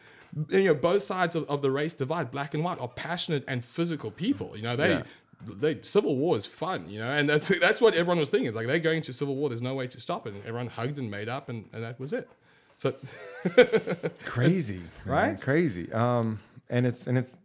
[0.48, 3.64] you know, both sides of, of the race divide, black and white, are passionate and
[3.64, 4.56] physical people.
[4.56, 4.90] You know, they.
[4.90, 5.02] Yeah.
[5.44, 8.46] They, civil war is fun, you know, and that's that's what everyone was thinking.
[8.46, 9.48] It's like they're going to civil war.
[9.48, 10.34] There's no way to stop it.
[10.34, 12.28] And everyone hugged and made up, and, and that was it.
[12.78, 12.94] So
[14.24, 14.74] Crazy,
[15.04, 15.40] man, Right?
[15.40, 15.92] Crazy.
[15.92, 16.38] Um,
[16.70, 17.36] and it's and it's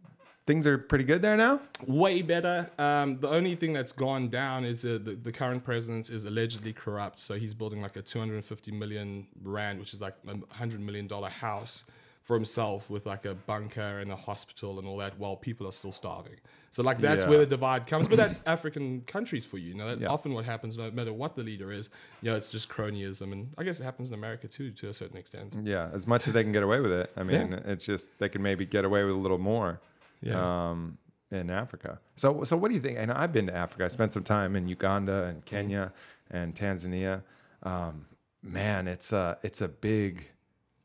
[0.48, 1.60] things are pretty good there now.
[1.86, 2.72] way better.
[2.80, 6.74] Um, the only thing that's gone down is uh, the, the current president is allegedly
[6.74, 7.20] corrupt.
[7.20, 11.30] So he's building like a 250 million rand, which is like a 100 million dollar
[11.30, 11.84] house
[12.24, 15.72] for himself with like a bunker and a hospital and all that while people are
[15.72, 16.36] still starving.
[16.72, 17.30] So like that's Yeah.
[17.30, 18.08] where the divide comes.
[18.08, 19.70] But that's African countries for you.
[19.70, 20.08] You know, that Yeah.
[20.08, 21.90] often what happens, no matter what the leader is,
[22.22, 23.32] you know, it's just cronyism.
[23.34, 25.54] And I guess it happens in America too, to a certain extent.
[25.64, 27.12] Yeah, as much as they can get away with it.
[27.18, 29.80] I mean, it's just they can maybe get away with a little more.
[30.22, 30.70] Yeah.
[30.70, 30.98] Um,
[31.30, 32.00] in Africa.
[32.16, 32.98] So so what do you think?
[32.98, 33.86] And I've been to Africa.
[33.86, 35.92] I spent some time in Uganda and Kenya
[36.32, 37.24] and Tanzania.
[37.64, 38.06] Um,
[38.42, 40.30] man, it's a it's a big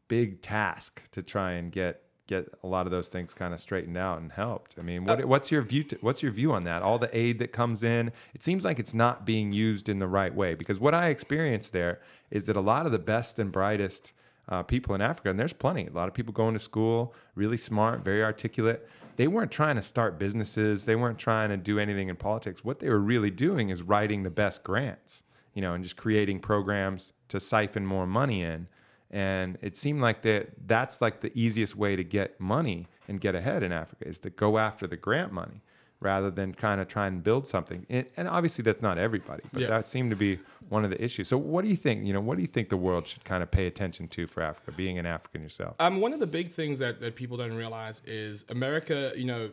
[0.08, 3.96] big task to try and get get a lot of those things kind of straightened
[3.96, 4.74] out and helped.
[4.78, 5.84] I mean, what, what's your view?
[5.84, 6.82] To, what's your view on that?
[6.82, 10.08] All the aid that comes in, it seems like it's not being used in the
[10.08, 10.54] right way.
[10.54, 14.12] Because what I experienced there is that a lot of the best and brightest
[14.48, 17.56] uh, people in Africa, and there's plenty, a lot of people going to school, really
[17.56, 18.88] smart, very articulate.
[19.16, 20.84] They weren't trying to start businesses.
[20.84, 22.64] They weren't trying to do anything in politics.
[22.64, 25.22] What they were really doing is writing the best grants,
[25.54, 28.68] you know, and just creating programs to siphon more money in
[29.12, 33.34] and it seemed like that that's like the easiest way to get money and get
[33.34, 35.60] ahead in Africa is to go after the grant money
[36.02, 37.86] rather than kind of try and build something.
[37.88, 39.68] And, and obviously that's not everybody, but Yeah.
[39.68, 40.38] that seemed to be
[40.68, 41.28] one of the issues.
[41.28, 43.42] So what do you think, you know, what do you think the world should kind
[43.42, 45.76] of pay attention to for Africa, being an African yourself?
[45.78, 49.50] Um, one of the big things that, that people don't realize is America, you know,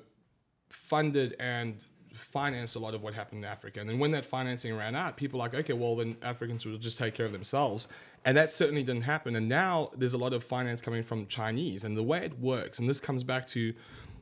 [0.69, 1.77] funded and
[2.13, 3.79] financed a lot of what happened in Africa.
[3.79, 6.77] And then when that financing ran out, people were like, okay, well, then Africans will
[6.77, 7.87] just take care of themselves.
[8.25, 9.35] And that certainly didn't happen.
[9.35, 11.83] And now there's a lot of finance coming from Chinese.
[11.85, 13.73] And the way it works, and this comes back to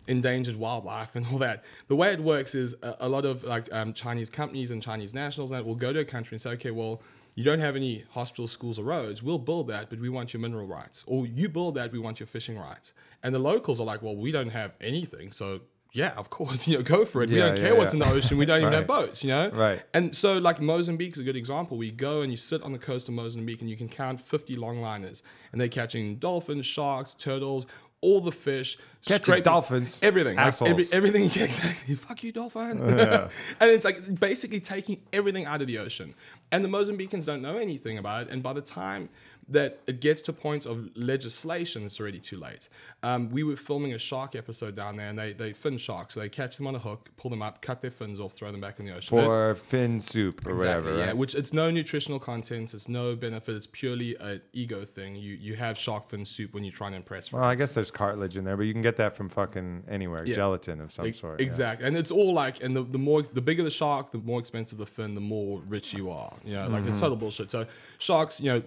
[0.08, 1.64] endangered wildlife and all that.
[1.88, 5.14] The way it works is a, a lot of like um, Chinese companies and Chinese
[5.14, 7.02] nationals and that will go to a country and say, okay, well,
[7.36, 9.22] you don't have any hospitals, schools, or roads.
[9.22, 11.04] We'll build that, but we want your mineral rights.
[11.06, 12.94] Or you build that, we want your fishing rights.
[13.22, 15.62] And the locals are like, well, we don't have anything, so
[15.94, 17.30] yeah, of course, you know, go for it.
[17.30, 18.04] we Yeah, don't yeah, care what's yeah.
[18.04, 18.38] in the ocean.
[18.38, 19.50] We don't even have boats, you know.
[19.50, 19.82] Right.
[19.94, 21.78] And so, like Mozambique's a good example.
[21.78, 24.58] We go and you sit on the coast of Mozambique, and you can count 50
[24.58, 27.66] longliners, and they're catching dolphins, sharks, turtles,
[28.02, 30.92] all the fish, Catching dolphins, everything, like, every, assholes.
[30.94, 31.24] everything.
[31.34, 31.96] Yeah, exactly.
[31.96, 32.82] Fuck you, dolphin.
[32.82, 33.30] and
[33.60, 36.14] it's like basically taking everything out of the ocean.
[36.52, 38.30] And the Mozambicans don't know anything about it.
[38.30, 39.10] And by the time
[39.50, 42.70] that it gets to points of legislation, it's already too late.
[43.04, 46.14] Um, we were filming a shark episode down there, and they they fin sharks.
[46.16, 48.52] So they catch them on a hook, pull them up, cut their fins off, throw
[48.52, 49.10] them back in the ocean.
[49.18, 51.06] For fin soup or whatever, yeah.
[51.08, 51.18] right?
[51.18, 53.56] Which it's no nutritional content, it's no benefit.
[53.56, 55.16] It's purely an ego thing.
[55.16, 57.32] You you have shark fin soup when you're trying to impress.
[57.32, 60.26] Well, I guess there's cartilage in there, but you can get that from fucking anywhere,
[60.26, 60.36] Yeah.
[60.36, 61.40] gelatin of some Ex- sort.
[61.40, 61.46] yeah.
[61.46, 64.40] Exactly, and it's all like, and the, the more, the bigger the shark, the more
[64.40, 66.34] expensive the fin, the more rich you are.
[66.44, 66.90] You know, like Mm-hmm.
[66.92, 67.50] it's total bullshit.
[67.52, 67.66] So
[67.98, 68.64] sharks, you know,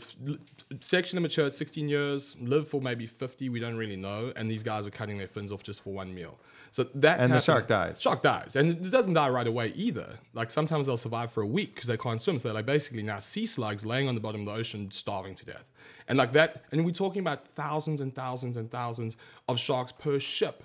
[0.80, 3.48] section them mature at 16 years, live for maybe 50.
[3.48, 6.14] We don't really know, and these guys are cutting their fins off just for one
[6.14, 6.38] meal.
[6.72, 8.00] So that's And the shark dies.
[8.00, 10.18] Shark dies, and it doesn't die right away either.
[10.34, 12.38] Like sometimes they'll survive for a week because they can't swim.
[12.38, 15.34] So they're like basically now sea slugs laying on the bottom of the ocean, starving
[15.36, 15.64] to death.
[16.06, 19.16] And like that, and we're talking about thousands and thousands and thousands
[19.48, 20.64] of sharks per ship.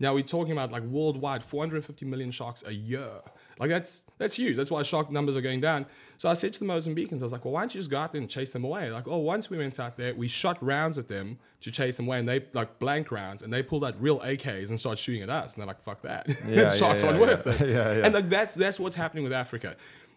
[0.00, 3.10] Now we're talking about like worldwide 450 million sharks a year.
[3.58, 4.56] Like that's that's huge.
[4.56, 5.86] That's why shark numbers are going down.
[6.16, 7.98] So I said to the Mozambicans, I was like, well, why don't you just go
[7.98, 8.90] out there and chase them away?
[8.90, 12.06] Like, oh, once we went out there, we shot rounds at them to chase them
[12.06, 15.22] away, and they like blank rounds, and they pulled out real AKs and started shooting
[15.22, 16.28] at us, and they're like, fuck that.
[16.48, 18.04] Yeah, sharks yeah, aren't yeah, worth it.
[18.04, 19.76] And like that's that's what's happening with Africa.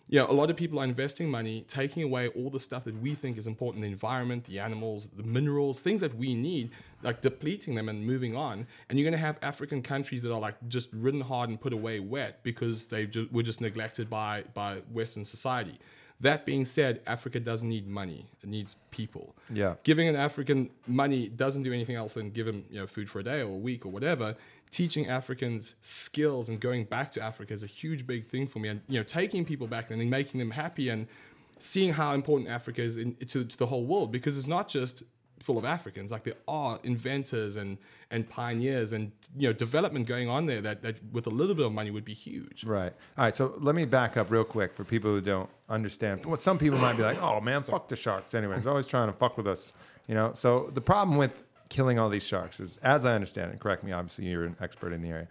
[0.09, 3.01] You know, a lot of people are investing money, taking away all the stuff that
[3.01, 6.71] we think is important: the environment, the animals, the minerals, things that we need,
[7.03, 8.67] like depleting them and moving on.
[8.89, 11.73] And you're going to have African countries that are like just ridden hard and put
[11.73, 15.77] away wet because they ju- were just neglected by by Western society.
[16.19, 19.35] That being said, Africa doesn't need money; it needs people.
[19.53, 19.75] Yeah.
[19.83, 23.19] Giving an African money doesn't do anything else than give him you know food for
[23.19, 24.35] a day or a week or whatever.
[24.69, 28.69] Teaching Africans skills and going back to Africa is a huge big thing for me,
[28.69, 31.07] and you know taking people back and making them happy and
[31.59, 35.03] seeing how important Africa is in, to, to the whole world because it's not just
[35.39, 36.11] full of Africans.
[36.11, 37.77] Like there are inventors and
[38.09, 41.65] and pioneers and you know development going on there that, that with a little bit
[41.65, 42.63] of money would be huge.
[42.63, 42.93] Right.
[43.17, 43.35] All right.
[43.35, 46.25] So let me back up real quick for people who don't understand.
[46.25, 49.13] Well, some people might be like, "Oh man, fuck the sharks." Anyways, always trying to
[49.13, 49.73] fuck with us.
[50.07, 50.31] You know.
[50.33, 51.31] So the problem with
[51.69, 53.91] killing all these sharks is, as I understand it, correct me.
[53.91, 55.27] Obviously, you're an expert in the area.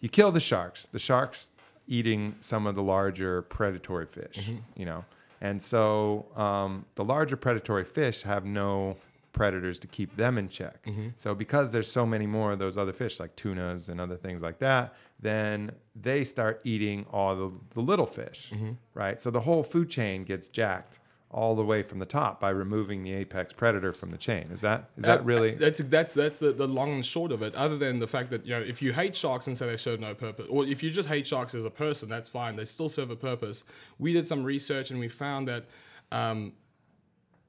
[0.00, 0.86] You kill the sharks.
[0.86, 1.48] The sharks
[1.86, 4.36] eating some of the larger predatory fish.
[4.36, 4.56] Mm-hmm.
[4.76, 5.04] You know.
[5.40, 8.96] And so um, the larger predatory fish have no
[9.32, 10.84] predators to keep them in check.
[10.84, 11.08] Mm-hmm.
[11.16, 14.42] So because there's so many more of those other fish like tunas and other things
[14.42, 18.72] like that, then they start eating all the, the little fish, mm-hmm.
[18.94, 19.20] right?
[19.20, 20.98] So the whole food chain gets jacked
[21.30, 24.48] all the way from the top by removing the apex predator from the chain.
[24.50, 27.42] Is that is that Uh, really That's that's that's the, the long and short of
[27.42, 27.54] it.
[27.54, 30.00] Other than the fact that you know, if you hate sharks and say they serve
[30.00, 32.56] no purpose, or if you just hate sharks as a person, that's fine.
[32.56, 33.62] They still serve a purpose.
[33.98, 35.66] We did some research and we found that
[36.10, 36.54] um,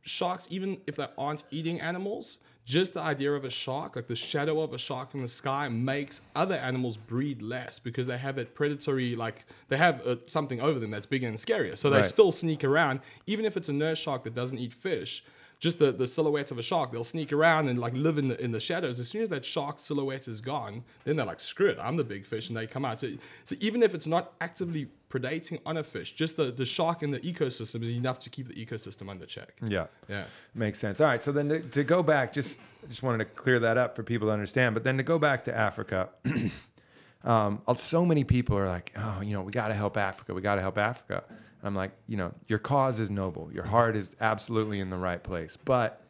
[0.02, 4.16] sharks, even if they aren't eating animals, just the idea of a shark, like the
[4.16, 8.36] shadow of a shark in the sky, makes other animals breed less because they have
[8.36, 11.78] that predatory, like they have uh, something over them that's bigger and scarier.
[11.78, 12.06] So they Right.
[12.06, 15.24] still sneak around, even if it's a nurse shark that doesn't eat fish.
[15.60, 18.42] Just the, the silhouette of a shark, they'll sneak around and like live in the
[18.42, 19.00] in the shadows.
[19.00, 22.04] As soon as that shark silhouette is gone, then they're like, screw it, I'm the
[22.06, 23.02] big fish, and they come out.
[23.02, 23.10] So,
[23.44, 27.12] so even if it's not actively predating on a fish, just the, the shark in
[27.12, 29.54] the ecosystem is enough to keep the ecosystem under check.
[29.66, 29.88] Yeah.
[30.08, 30.26] Yeah.
[30.56, 31.02] Makes sense.
[31.02, 31.22] All right.
[31.22, 34.30] So then to, to go back, just just wanted to clear that up for people
[34.30, 34.74] to understand.
[34.74, 36.10] But then to go back to Africa,
[37.26, 40.34] um, so many people are like, oh, you know, we got to help Africa.
[40.34, 41.24] We got to help Africa.
[41.64, 43.50] I'm like, you know, your cause is noble.
[43.54, 45.58] Your heart is absolutely in the right place.
[45.58, 46.02] But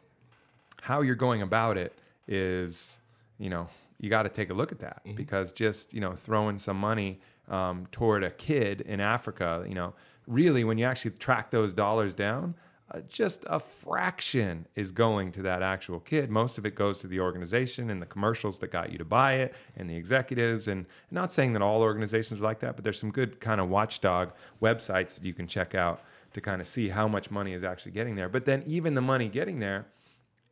[0.80, 1.92] how you're going about it
[2.28, 3.00] is,
[3.38, 6.58] you know, you got to take a look at that because just, you know, throwing
[6.58, 9.92] some money um, toward a kid in Africa, you know,
[10.26, 12.54] really when you actually track those dollars down,
[12.92, 16.30] uh, just a fraction is going to that actual kid.
[16.30, 19.34] Most of it goes to the organization and the commercials that got you to buy
[19.34, 20.66] it and the executives.
[20.66, 23.68] And not saying that all organizations are like that, but there's some good kind of
[23.68, 27.62] watchdog websites that you can check out to kind of see how much money is
[27.62, 28.28] actually getting there.
[28.28, 29.86] But then even the money getting there,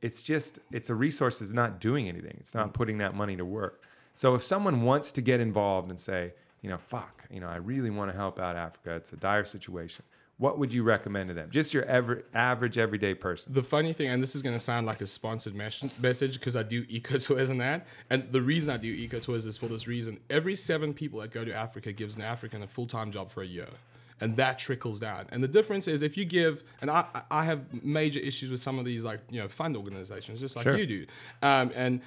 [0.00, 2.36] it's just it's a resource that's not doing anything.
[2.38, 3.82] It's not putting that money to work.
[4.14, 7.56] So if someone wants to get involved and say, you know, fuck, you know, I
[7.56, 8.94] really want to help out Africa.
[8.94, 10.04] It's a dire situation.
[10.38, 11.50] What would you recommend to them?
[11.50, 13.52] Just your ever, average everyday person.
[13.52, 16.54] The funny thing, and this is going to sound like a sponsored mes- message because
[16.54, 17.86] I do eco tours and that.
[18.08, 20.20] And the reason I do eco tours is for this reason.
[20.30, 23.42] Every seven people that go to Africa gives an African a full time job for
[23.42, 23.66] a year.
[24.20, 25.26] And that trickles down.
[25.30, 28.78] And the difference is if you give, and I, I have major issues with some
[28.78, 30.76] of these like, you know, fund organizations, just like Sure.
[30.76, 31.06] you do.
[31.42, 32.00] Um, and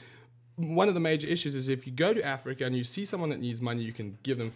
[0.57, 3.29] one of the major issues is if you go to Africa and you see someone
[3.29, 4.51] that needs money, you can give them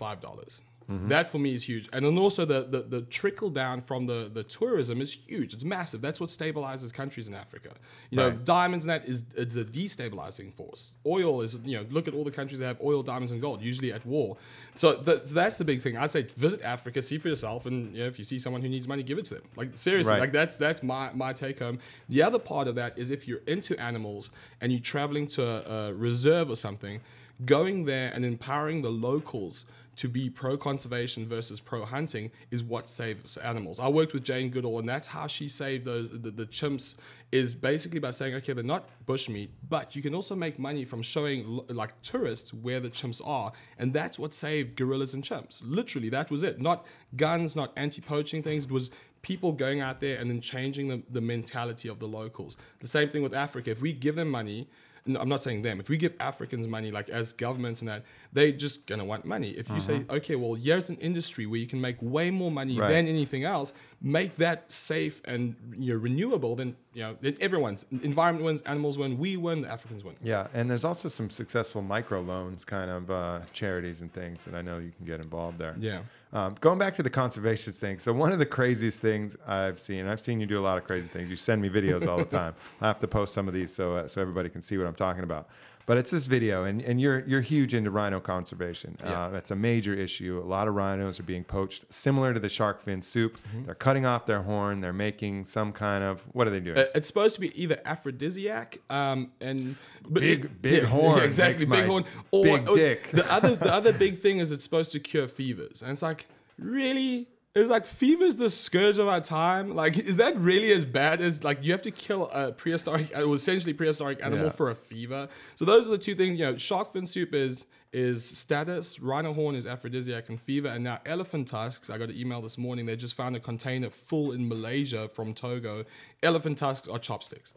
[0.89, 1.89] $5 That for me is huge.
[1.93, 5.53] And then also the, the, the trickle down from the, the tourism is huge.
[5.53, 6.01] It's massive.
[6.01, 7.69] That's what stabilizes countries in Africa.
[8.11, 10.93] You know, diamonds and that is it's a destabilizing force.
[11.05, 13.61] Oil is, you know, look at all the countries that have oil, diamonds, and gold,
[13.61, 14.37] usually at war.
[14.75, 15.97] So, th- so that's the big thing.
[15.97, 18.69] I'd say visit Africa, see for yourself, and you know, if you see someone who
[18.69, 19.43] needs money, give it to them.
[19.55, 20.19] Like seriously, Right.
[20.19, 21.79] like that's that's my my take home.
[22.09, 24.29] The other part of that is if you're into animals
[24.61, 26.99] and you're traveling to a, a reserve or something,
[27.45, 29.65] going there and empowering the locals
[29.97, 33.79] to be pro conservation versus pro hunting is what saves animals.
[33.79, 36.95] I worked with Jane Goodall, and that's how she saved those the, the chimps.
[37.31, 41.01] Is basically by saying, okay, they're not bushmeat, but you can also make money from
[41.01, 45.59] showing like tourists where the chimps are, and that's what saved gorillas and chimps.
[45.61, 46.61] Literally, that was it.
[46.61, 46.85] Not
[47.17, 48.65] guns, not anti-poaching things.
[48.65, 48.89] It was
[49.21, 52.55] people going out there and then changing the, the mentality of the locals.
[52.79, 53.71] The same thing with Africa.
[53.71, 54.69] If we give them money,
[55.07, 58.03] no, I'm not saying them, if we give Africans money, like as governments and that,
[58.35, 59.51] they're just gonna want money.
[59.51, 62.77] If you say, okay, well, here's an industry where you can make way more money
[62.77, 62.89] Right.
[62.89, 63.71] than anything else,
[64.01, 68.97] make that safe and you know, renewable, then you know, then everyone's environment wins, animals
[68.97, 70.15] win, we win, the Africans win.
[70.21, 74.53] Yeah, and there's also some successful micro loans kind of uh, charities and things that
[74.53, 75.75] I know you can get involved there.
[75.79, 76.01] Yeah.
[76.33, 80.07] Um, going back to the conservation thing, so one of the craziest things I've seen,
[80.07, 81.29] I've seen you do a lot of crazy things.
[81.29, 82.53] You send me videos all the time.
[82.81, 84.95] I have to post some of these so uh, so everybody can see what I'm
[84.95, 85.47] talking about.
[85.87, 88.97] But it's this video, and, and you're you're huge into rhino conservation.
[89.03, 89.25] Yeah.
[89.25, 90.41] Uh, that's a major issue.
[90.43, 93.37] A lot of rhinos are being poached, similar to the shark fin soup.
[93.49, 93.65] Mm-hmm.
[93.65, 94.81] They're cutting off their horn.
[94.81, 96.77] They're making some kind of what are they doing?
[96.79, 99.75] Uh, It's supposed to be either aphrodisiac um, and
[100.11, 103.09] Big- big horn exactly, big horn, or big or dick.
[103.11, 106.27] The other, the other big thing is it's supposed to cure fevers, and it's like
[106.57, 107.27] really.
[107.55, 109.73] It's like fever's the scourge of our time.
[109.73, 113.21] Like, is that really as bad as like you have to kill a prehistoric, uh,
[113.21, 114.51] well, essentially prehistoric animal Yeah.
[114.51, 115.29] for a fever?
[115.55, 116.37] So those are the two things.
[116.37, 117.63] You know, shark fin soup is
[117.93, 121.89] is status, rhino horn is aphrodisiac and fever, and now elephant tusks.
[121.89, 122.85] I got an email this morning.
[122.87, 125.85] They just found a container full in Malaysia from Togo.
[126.21, 127.53] Elephant tusks are chopsticks.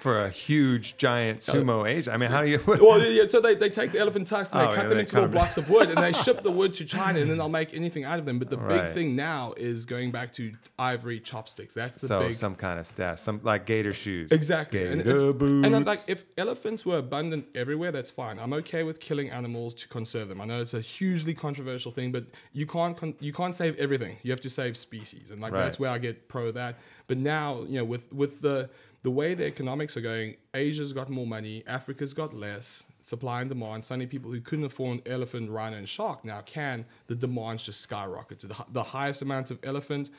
[0.00, 2.12] For a huge giant uh, sumo Asian.
[2.14, 2.60] I mean, how do you?
[2.66, 4.98] well, yeah, so they, they take the elephant tusks and they Oh, cut yeah, them
[4.98, 7.48] into little blocks of wood and they ship the wood to China and then they'll
[7.50, 8.38] make anything out of them.
[8.38, 8.84] But the Right.
[8.84, 11.74] big thing now is going back to ivory chopsticks.
[11.74, 14.32] That's the so big some kind of stuff, some like gator shoes.
[14.32, 14.78] Exactly.
[14.80, 15.66] Gator And, it's- boots.
[15.66, 18.38] and I'm like, if elephants were abundant everywhere, that's fine.
[18.38, 20.40] I'm okay with killing animals to conserve them.
[20.40, 24.16] I know it's a hugely controversial thing, but you can't con- you can't save everything.
[24.22, 25.60] You have to save species, and like Right.
[25.64, 26.78] that's where I get pro that.
[27.08, 28.68] But now, you know, with with the
[29.06, 32.82] the way the economics are going, Asia's got more money, Africa's got less.
[33.04, 33.84] Supply and demand.
[33.84, 36.84] Suddenly, people who couldn't afford elephant, rhino, and shark now can.
[37.06, 38.42] The demand's just skyrockets.
[38.42, 40.10] The, the highest amount of elephant,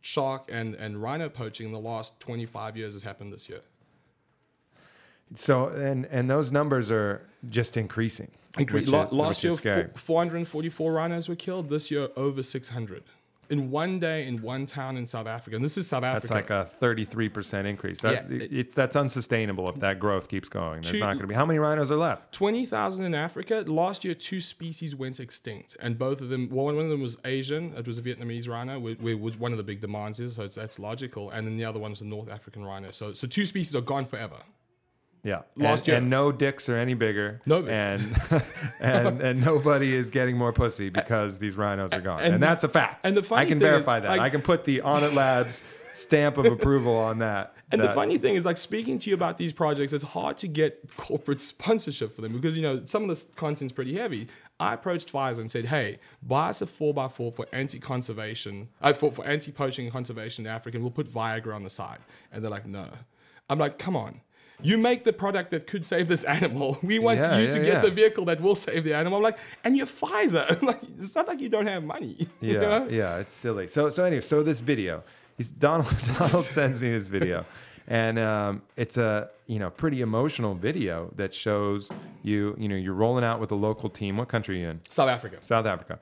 [0.00, 3.60] shark, and, and rhino poaching in the last 25 years has happened this year.
[5.34, 8.32] so and and those numbers are just increasing.
[8.54, 9.84] Incre- la- is- last year, scary.
[9.94, 11.68] four, 444 rhinos were killed.
[11.68, 13.04] This year, over 600
[13.50, 15.56] in one day in one town in South Africa.
[15.56, 16.20] And this is South Africa.
[16.28, 18.00] That's like a 33% increase.
[18.02, 18.46] That, Yeah.
[18.50, 20.82] it's that's unsustainable if that growth keeps going.
[20.82, 21.34] There's Two- not going to be.
[21.34, 22.32] How many rhinos are left?
[22.32, 23.64] 20,000 in Africa.
[23.66, 26.48] Last year, two species went extinct, and both of them.
[26.50, 27.74] Well, one of them was Asian.
[27.76, 30.56] It was a Vietnamese rhino, where was one of the big demands is, so it's,
[30.56, 31.30] that's logical.
[31.30, 32.90] And then the other one was a North African rhino.
[32.90, 34.36] So, so two species are gone forever.
[35.22, 35.42] Yeah.
[35.56, 35.96] Last and, year.
[35.98, 37.40] and no dicks are any bigger.
[37.46, 37.70] No dicks.
[37.72, 38.42] And
[38.80, 42.20] and and nobody is getting more pussy because these rhinos are gone.
[42.22, 43.04] and And, the- that's a fact.
[43.04, 44.08] and the funny I can thing is, verify that.
[44.08, 47.54] like- I can put the Onnit Labs stamp of approval on that.
[47.70, 50.48] And the funny thing is, like speaking to you about these projects, it's hard to
[50.48, 54.28] get corporate sponsorship for them because you know some of the content's pretty heavy.
[54.60, 58.92] I approached Pfizer and said, "Hey, buy us a four x four for anti-conservation, uh,
[58.92, 61.98] for for anti-poaching and conservation in Africa, and we'll put Viagra on the side."
[62.32, 62.88] And they're like, "No."
[63.50, 64.20] I'm like, "Come on."
[64.60, 66.78] You make the product that could save this animal.
[66.82, 67.80] We want Yeah, you yeah, to get yeah.
[67.80, 69.18] the vehicle that will save the animal.
[69.18, 70.60] I'm like, and you're Pfizer.
[70.68, 72.28] Like, it's not like you don't have money.
[72.40, 72.88] you Yeah, know?
[72.90, 73.66] yeah, it's silly.
[73.66, 75.02] So so anyway, so this video,
[75.36, 77.44] he's Donald Donald sends me this video,
[77.86, 81.88] and um, it's a you know pretty emotional video that shows
[82.22, 84.16] you you know you're rolling out with a local team.
[84.16, 84.80] What country are you in?
[84.90, 85.36] South Africa.
[85.40, 85.98] South Africa.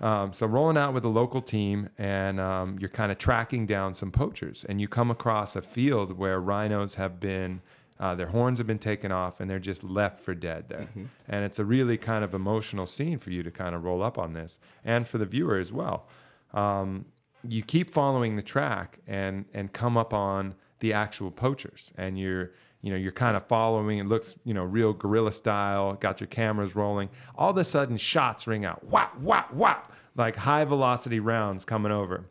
[0.00, 3.94] Um, so rolling out with a local team, and um, you're kind of tracking down
[3.94, 7.62] some poachers, and you come across a field where rhinos have been,
[8.00, 10.88] uh, their horns have been taken off, and they're just left for dead there.
[11.28, 14.18] And it's a really kind of emotional scene for you to kind of roll up
[14.18, 16.06] on this, and for the viewer as well.
[16.54, 17.06] Um,
[17.46, 22.52] you keep following the track and and come up on the actual poachers, and you're
[22.82, 23.98] you know you're kind of following.
[23.98, 25.94] It looks you know real guerrilla style.
[25.94, 27.08] Got your cameras rolling.
[27.34, 28.84] All of a sudden, shots ring out.
[28.88, 32.24] Whap whap whap, like high velocity rounds coming over.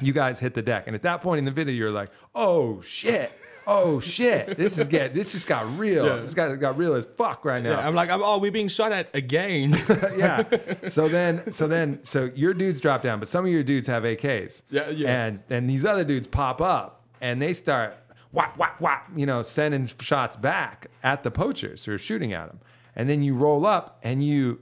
[0.00, 2.80] You guys hit the deck, and at that point in the video, you're like, "Oh
[2.80, 3.32] shit."
[3.66, 6.06] Oh shit, this is get this just got real.
[6.06, 6.16] Yeah.
[6.16, 7.78] This got got real as fuck right now.
[7.78, 9.72] Yeah, I'm like, I'm, oh, we're being shot at again.
[10.16, 10.44] yeah.
[10.88, 14.02] So then, so then, so your dudes drop down, but some of your dudes have
[14.02, 14.62] AKs.
[14.70, 15.24] Yeah, yeah.
[15.24, 17.96] And and these other dudes pop up and they start
[18.32, 22.48] whap whap whap, you know, sending shots back at the poachers who are shooting at
[22.48, 22.60] them.
[22.96, 24.60] And then you roll up and you?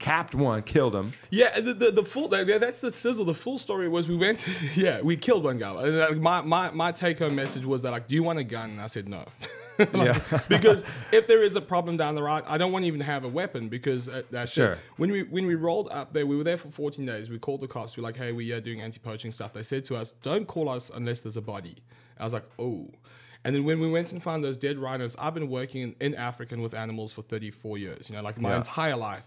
[0.00, 1.12] Capped one, killed him.
[1.30, 3.24] Yeah, the, the, the full that, that's the sizzle.
[3.26, 4.38] The full story was we went.
[4.40, 5.72] To, yeah, we killed one guy.
[5.86, 8.70] And my my my take home message was that like, do you want a gun?
[8.70, 9.24] And I said no.
[9.78, 10.40] Like, Yeah.
[10.48, 13.24] because if there is a problem down the road, I don't want to even have
[13.24, 14.78] a weapon because uh, that shit- Sure.
[14.98, 17.30] When we when we rolled up there, we were there for 14 days.
[17.30, 17.96] We called the cops.
[17.96, 19.52] We are like, hey, we are doing anti-poaching stuff.
[19.54, 21.76] They said to us, don't call us unless there's a body.
[22.18, 22.88] I was like, oh.
[23.44, 26.14] And then when we went and found those dead rhinos, I've been working in, in
[26.14, 28.56] Africa with animals for 34 years, you know, like my Yeah.
[28.58, 29.26] entire life.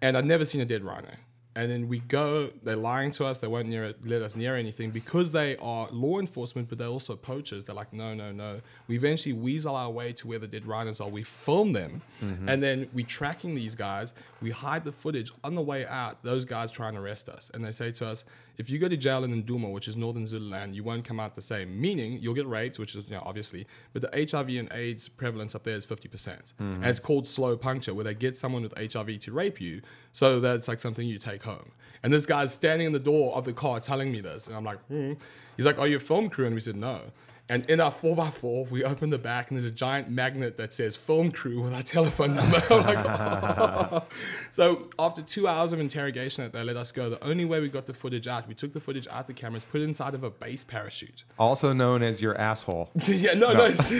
[0.00, 1.10] And I'd never seen a dead rhino.
[1.56, 4.54] And then we go, they're lying to us, they won't near it, let us near
[4.54, 7.64] anything because they are law enforcement, but they're also poachers.
[7.64, 8.60] They're like, no, no, no.
[8.86, 11.08] We eventually weasel our way to where the dead rhinos are.
[11.08, 12.48] We film them, mm-hmm.
[12.48, 14.14] and then we tracking these guys.
[14.40, 15.32] We hide the footage.
[15.42, 17.50] On the way out, those guys try and arrest us.
[17.52, 18.24] And they say to us,
[18.58, 21.36] if you go to jail in Ndumo, which is northern Zululand, you won't come out
[21.36, 21.80] the same.
[21.80, 25.54] Meaning, you'll get raped, which is, you know, obviously, but the HIV and AIDS prevalence
[25.54, 26.10] up there is 50%.
[26.10, 29.80] percent And it's called slow puncture, where they get someone with HIV to rape you
[30.12, 31.70] so that it's like something you take home.
[32.02, 34.48] And this guy's standing in the door of the car telling me this.
[34.48, 35.14] And I'm like, hmm.
[35.56, 36.46] He's like, Are you a film crew?
[36.46, 37.02] And we said, No.
[37.50, 40.96] And in our 4x4, we open the back and there's a giant magnet that says
[40.96, 42.58] film crew with our telephone number.
[42.70, 44.04] Like, "Oh."
[44.50, 47.68] So after two hours of interrogation that they let us go, the only way we
[47.68, 50.24] got the footage out, we took the footage out the cameras, put it inside of
[50.24, 51.24] a base parachute.
[51.38, 52.90] Also known as your asshole.
[53.06, 53.66] yeah, no, no.
[53.66, 53.90] it's-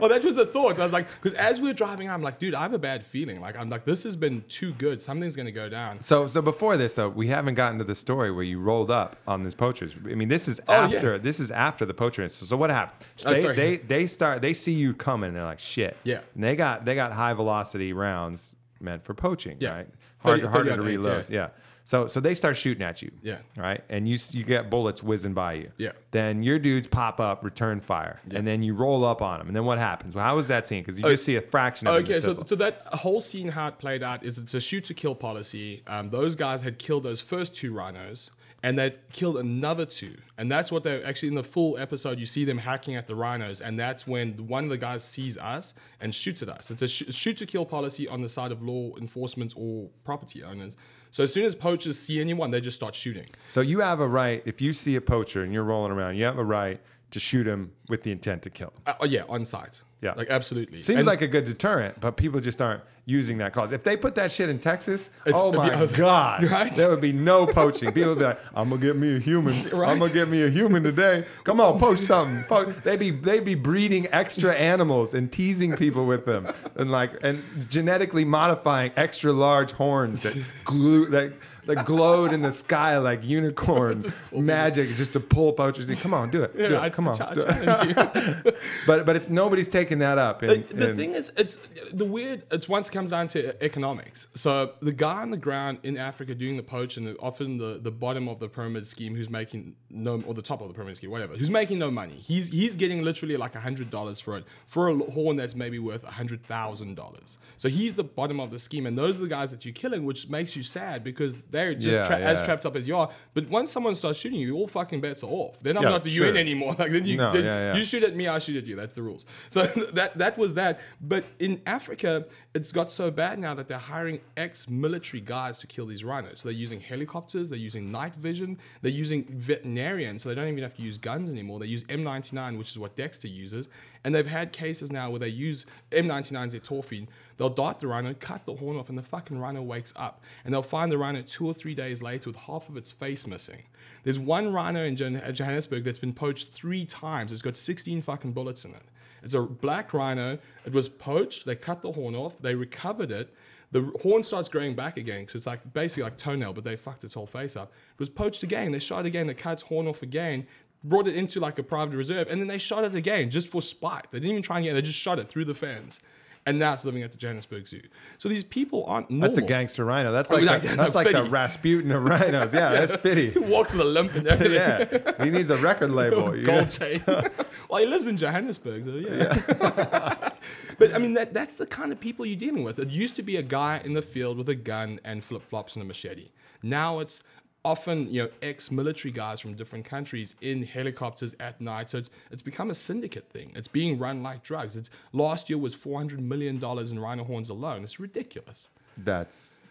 [0.00, 0.78] well, that was the thought.
[0.78, 3.04] I was like, because as we were driving, I'm like, dude, I have a bad
[3.04, 3.40] feeling.
[3.40, 5.02] Like, I'm like, this has been too good.
[5.02, 6.00] Something's gonna go down.
[6.00, 9.16] So so before this though, we haven't gotten to the story where you rolled up
[9.26, 9.92] on these poachers.
[10.04, 10.96] I mean, this is Oh, yeah.
[10.96, 12.48] after this is after the poacher incident.
[12.48, 12.79] So what happened?
[13.26, 13.56] Oh, They, sorry.
[13.56, 15.96] they they start they see you coming and they're like shit.
[16.04, 16.20] Yeah.
[16.34, 19.70] And they got they got high velocity rounds meant for poaching, Yeah.
[19.76, 19.88] right?
[20.22, 21.26] 30 Harder, harder to 30 on eight, reload.
[21.28, 21.36] yeah.
[21.36, 21.48] Yeah.
[21.84, 23.10] So so they start shooting at you.
[23.22, 23.38] Yeah.
[23.56, 23.82] Right.
[23.88, 25.72] And you you get bullets whizzing by you.
[25.76, 25.92] Yeah.
[26.12, 29.48] Then your dudes pop up, return fire, and then you roll up on them.
[29.48, 30.14] And then what happens?
[30.14, 30.82] Well, how was that scene?
[30.82, 31.98] Because you just see a fraction of it.
[32.08, 34.94] Okay, so, so that whole scene, how it played out, is it's a shoot to
[34.94, 35.82] kill policy.
[35.86, 38.30] Um, those guys had killed those first two rhinos,
[38.62, 40.16] and they killed another two.
[40.36, 43.14] And that's what they actually, in the full episode, you see them hacking at the
[43.14, 46.70] rhinos, and that's when one of the guys sees us and shoots at us.
[46.70, 50.42] It's a sh- shoot to kill policy on the side of law enforcement or property
[50.42, 50.76] owners.
[51.10, 53.26] So as soon as poachers see anyone, they just start shooting.
[53.48, 56.24] So you have a right if you see a poacher and you're rolling around, you
[56.24, 58.82] have a right to shoot him with the intent to kill him.
[58.86, 59.80] Uh, oh, yeah, on site.
[60.00, 60.14] Yeah.
[60.16, 60.80] Like, absolutely.
[60.80, 63.72] Seems And- like a good deterrent, but people just aren't using that clause.
[63.72, 65.94] If they put that shit in Texas, oh my over.
[65.96, 66.72] god, Right?
[66.74, 67.90] there would be no poaching.
[67.92, 69.52] People would be like, "I'm gonna get me a human.
[69.72, 69.90] Right.
[69.90, 71.24] I'm gonna get me a human today.
[71.44, 76.06] Come on, poach something." Po-" They'd be they'd be breeding extra animals and teasing people
[76.06, 76.46] with them,
[76.76, 81.32] and like and genetically modifying extra large horns that glue that.
[81.76, 84.40] That glowed in the sky like unicorns, oh.
[84.40, 85.88] magic, just to pull poachers.
[85.88, 85.96] in.
[85.96, 86.56] Come on, do it.
[86.56, 86.92] do it.
[86.92, 87.16] Come on.
[87.16, 88.56] do it.
[88.86, 90.40] But but it's nobody's taking that up.
[90.40, 91.58] the, the in- thing is, it's
[91.92, 92.42] the weird.
[92.50, 94.26] It's once it comes down to economics.
[94.34, 98.28] So the guy on the ground in Africa doing the poaching, often the, the bottom
[98.28, 101.36] of the pyramid scheme, who's making no, or the top of the pyramid scheme, whatever,
[101.36, 102.14] who's making no money.
[102.14, 105.78] He's he's getting literally like a hundred dollars for it for a horn that's maybe
[105.78, 107.38] worth a hundred thousand dollars.
[107.56, 110.04] So he's the bottom of the scheme, and those are the guys that you're killing,
[110.04, 111.44] which makes you sad because
[111.74, 113.08] just Yeah, tra- as trapped up as you are.
[113.34, 115.60] But once someone starts shooting you, all fucking bets are off.
[115.60, 116.26] Then I'm Yeah, not the sure.
[116.26, 116.74] UN anymore.
[116.78, 117.76] Like then you, No, then yeah, yeah.
[117.78, 118.76] you shoot at me, I shoot at you.
[118.76, 119.26] That's the rules.
[119.48, 119.66] So
[119.98, 120.80] that that was that.
[121.00, 125.86] But in Africa, it's got so bad now that they're hiring ex-military guys to kill
[125.86, 126.40] these rhinos.
[126.40, 130.62] So they're using helicopters, they're using night vision, they're using veterinarians, so they don't even
[130.64, 131.60] have to use guns anymore.
[131.60, 133.68] They use M99, which is what Dexter uses.
[134.02, 137.06] And they've had cases now where they use M99s etorphine.
[137.36, 140.20] They'll dart the rhino, cut the horn off, and the fucking rhino wakes up.
[140.44, 143.28] And they'll find the rhino two or three days later with half of its face
[143.28, 143.62] missing.
[144.02, 147.32] There's one rhino in Johannesburg that's been poached three times.
[147.32, 148.82] It's got 16 fucking bullets in it.
[149.22, 150.38] It's a black rhino.
[150.64, 151.46] It was poached.
[151.46, 152.40] They cut the horn off.
[152.40, 153.34] They recovered it.
[153.72, 155.28] The horn starts growing back again.
[155.28, 157.72] So it's like basically like toenail, but they fucked its whole face up.
[157.92, 158.72] It was poached again.
[158.72, 159.26] They shot it again.
[159.26, 160.46] They cut its horn off again.
[160.82, 163.60] Brought it into like a private reserve, and then they shot it again just for
[163.60, 164.10] spite.
[164.10, 164.74] They didn't even try and get it.
[164.76, 166.00] They just shot it through the fence,
[166.46, 167.82] and that's living at the Johannesburg Zoo.
[168.18, 169.28] So these people aren't normal.
[169.28, 170.10] That's a gangster rhino.
[170.10, 172.54] That's like yeah, the, that's like the Rasputin of rhinos.
[172.54, 173.30] Yeah, that's Fitty.
[173.30, 174.54] He walks with a limp and everything.
[174.54, 176.30] yeah, he needs a record label.
[176.42, 177.02] gold chain.
[177.68, 180.30] well, he lives in Johannesburg, so yeah.
[180.78, 182.78] but I mean, that that's the kind of people you're dealing with.
[182.78, 185.76] It used to be a guy in the field with a gun and flip flops
[185.76, 186.30] and a machete.
[186.62, 187.22] Now it's
[187.64, 191.90] often you know ex-military guys from different countries in helicopters at night.
[191.90, 193.52] So it's it's become a syndicate thing.
[193.54, 194.76] It's being run like drugs.
[194.76, 197.84] It's last year was four hundred million dollars in rhino horns alone.
[197.84, 198.68] It's ridiculous.
[198.96, 199.62] That's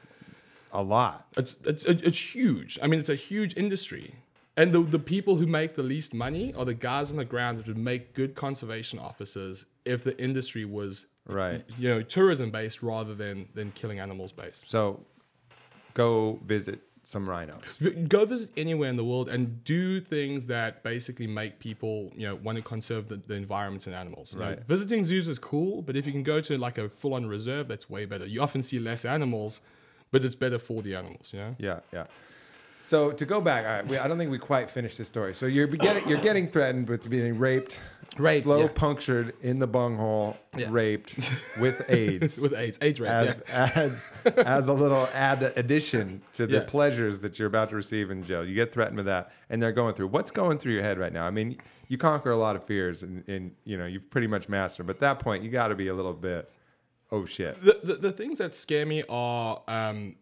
[0.72, 1.28] a lot.
[1.38, 2.78] It's it's it's huge.
[2.82, 4.16] I mean, it's a huge industry.
[4.58, 7.60] And the, the people who make the least money are the guys on the ground
[7.60, 11.64] that would make good conservation officers if the industry was Right.
[11.78, 14.70] you know tourism based rather than than killing animals based.
[14.70, 15.06] So
[15.94, 17.82] go visit some rhinos.
[18.08, 22.36] Go visit anywhere in the world and do things that basically make people you know
[22.36, 24.34] want to conserve the, the environment and animals.
[24.34, 24.64] You know, Right.
[24.68, 27.68] visiting zoos is cool, but if you can go to like a full on reserve,
[27.68, 28.26] that's way better.
[28.28, 29.60] You often see less animals,
[30.12, 31.32] but it's better for the animals.
[31.34, 31.56] You know.
[31.58, 32.06] Yeah, yeah.
[32.82, 35.34] So to go back, all right, we, I don't think we quite finished this story.
[35.34, 37.80] So you're getting you're getting threatened with being raped,
[38.18, 38.68] Raped, slow yeah.
[38.74, 40.68] punctured in the bunghole, Yeah.
[40.72, 42.40] raped with AIDS.
[42.42, 43.10] With AIDS, AIDS rate.
[43.10, 43.72] as yeah.
[43.76, 44.08] as
[44.38, 46.64] as a little add addition to the Yeah.
[46.64, 48.44] pleasures that you're about to receive in jail.
[48.46, 50.08] You get threatened with that, and they're going through.
[50.08, 51.26] What's going through your head right now?
[51.26, 51.58] I mean,
[51.90, 54.88] you conquer a lot of fears, and, and you know you've pretty much mastered.
[54.88, 56.50] But at that point, you got to be a little bit,
[57.12, 57.62] oh shit.
[57.64, 60.16] the, the, the things that scare me are um,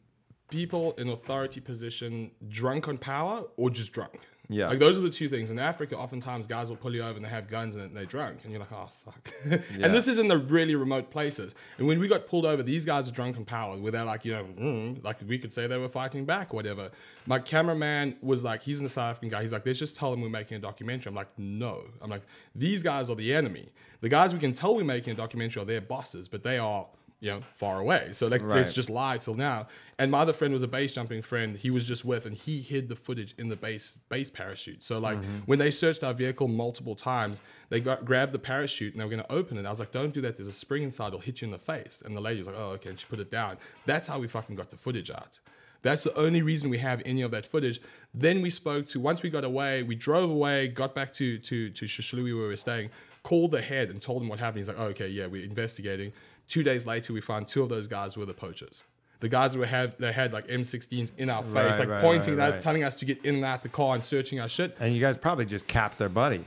[0.49, 4.19] people in authority position drunk on power or just drunk.
[4.49, 4.69] Yeah.
[4.69, 5.51] Like those are the two things.
[5.51, 8.39] In Africa, oftentimes guys will pull you over and they have guns and they're drunk.
[8.43, 9.33] And you're like, oh, fuck.
[9.45, 9.85] Yeah.
[9.85, 11.53] And this is in the really remote places.
[11.77, 14.23] And when we got pulled over, these guys are drunk on power where they're like,
[14.23, 16.91] you know, mm, like we could say they were fighting back or whatever.
[17.25, 19.41] My cameraman was like, he's an South African guy.
[19.41, 21.09] He's like, let's just tell them we're making a documentary.
[21.09, 21.83] I'm like, no.
[22.01, 22.23] I'm like,
[22.55, 23.69] these guys are the enemy.
[23.99, 26.87] The guys we can tell we're making a documentary are their bosses, but they are
[27.19, 28.09] you know, far away.
[28.13, 28.57] So like, Right.
[28.57, 29.67] let's just lie till now.
[29.97, 31.57] And my other friend was a base jumping friend.
[31.57, 34.83] He was just with, and he hid the footage in the base base parachute.
[34.83, 35.39] So like, mm-hmm.
[35.47, 39.09] when they searched our vehicle multiple times, they got grabbed the parachute and they were
[39.09, 39.65] going to open it.
[39.65, 40.37] I was like, don't do that.
[40.37, 41.07] There's a spring inside.
[41.07, 42.03] It'll hit you in the face.
[42.05, 42.91] And the lady was like, oh, okay.
[42.91, 43.57] And she put it down.
[43.87, 45.39] That's how we fucking got the footage out.
[45.81, 47.79] That's the only reason we have any of that footage.
[48.13, 51.69] Then we spoke to once we got away, we drove away, got back to to
[51.69, 52.89] to Hluhluwe where we were staying,
[53.23, 54.59] called the head and told him what happened.
[54.59, 56.13] He's like, oh, okay, yeah, we're investigating.
[56.47, 58.83] Two days later, we found two of those guys were the poachers.
[59.19, 62.35] The guys who had they had like M16s in our face, Right, like right, pointing
[62.35, 64.47] right, at us, telling us to get in and out the car and searching our
[64.47, 64.77] shit.
[64.79, 66.43] And you guys probably just capped their buddy.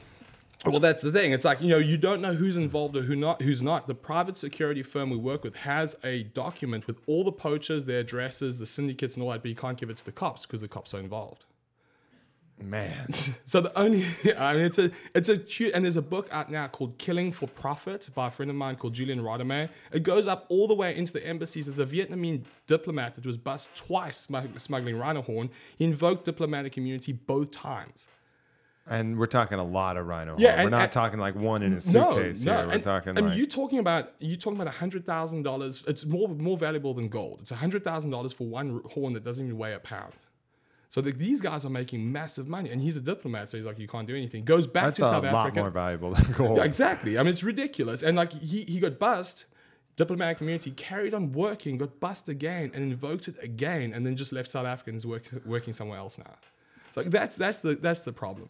[0.64, 1.32] Well, that's the thing.
[1.32, 3.86] It's like you know you don't know who's involved or who not, who's not.
[3.88, 8.00] The private security firm we work with has a document with all the poachers, their
[8.00, 9.42] addresses, the syndicates, and all that.
[9.42, 11.44] But you can't give it to the cops because the cops are involved.
[12.62, 13.12] Man,
[13.46, 14.04] So the only,
[14.38, 17.32] I mean, it's a, it's a cute, and there's a book out now called "Killing
[17.32, 19.68] for Profit" by a friend of mine called Julian Rademeyer.
[19.92, 21.66] It goes up all the way into the embassies.
[21.66, 25.50] There's a Vietnamese diplomat that was bust twice smuggling rhino horn.
[25.76, 28.06] He invoked diplomatic immunity both times.
[28.86, 30.36] and we're talking a lot of rhino.
[30.38, 30.64] Yeah, horn.
[30.64, 32.66] we're not and- talking like one in a suitcase no, here.
[32.66, 35.84] We're and, talking and like you talking about you talking about hundred thousand dollars.
[35.86, 37.38] It's more more valuable than gold.
[37.40, 40.12] It's hundred thousand dollars for one horn that doesn't even weigh a pound.
[40.90, 43.78] So the, these guys are making massive money, and he's a diplomat, so he's like,
[43.78, 44.44] you can't do anything.
[44.44, 45.32] Goes back that's to South Africa.
[45.32, 46.56] That's a lot more valuable than gold.
[46.58, 47.16] Yeah, exactly.
[47.16, 48.02] I mean, it's ridiculous.
[48.02, 49.44] And like he, he got bust,
[49.94, 54.32] diplomatic community carried on working, got bust again, and invoked it again, and then just
[54.32, 56.34] left South Africa and is work, working somewhere else now.
[56.90, 58.48] So like, that's that's the that's the problem.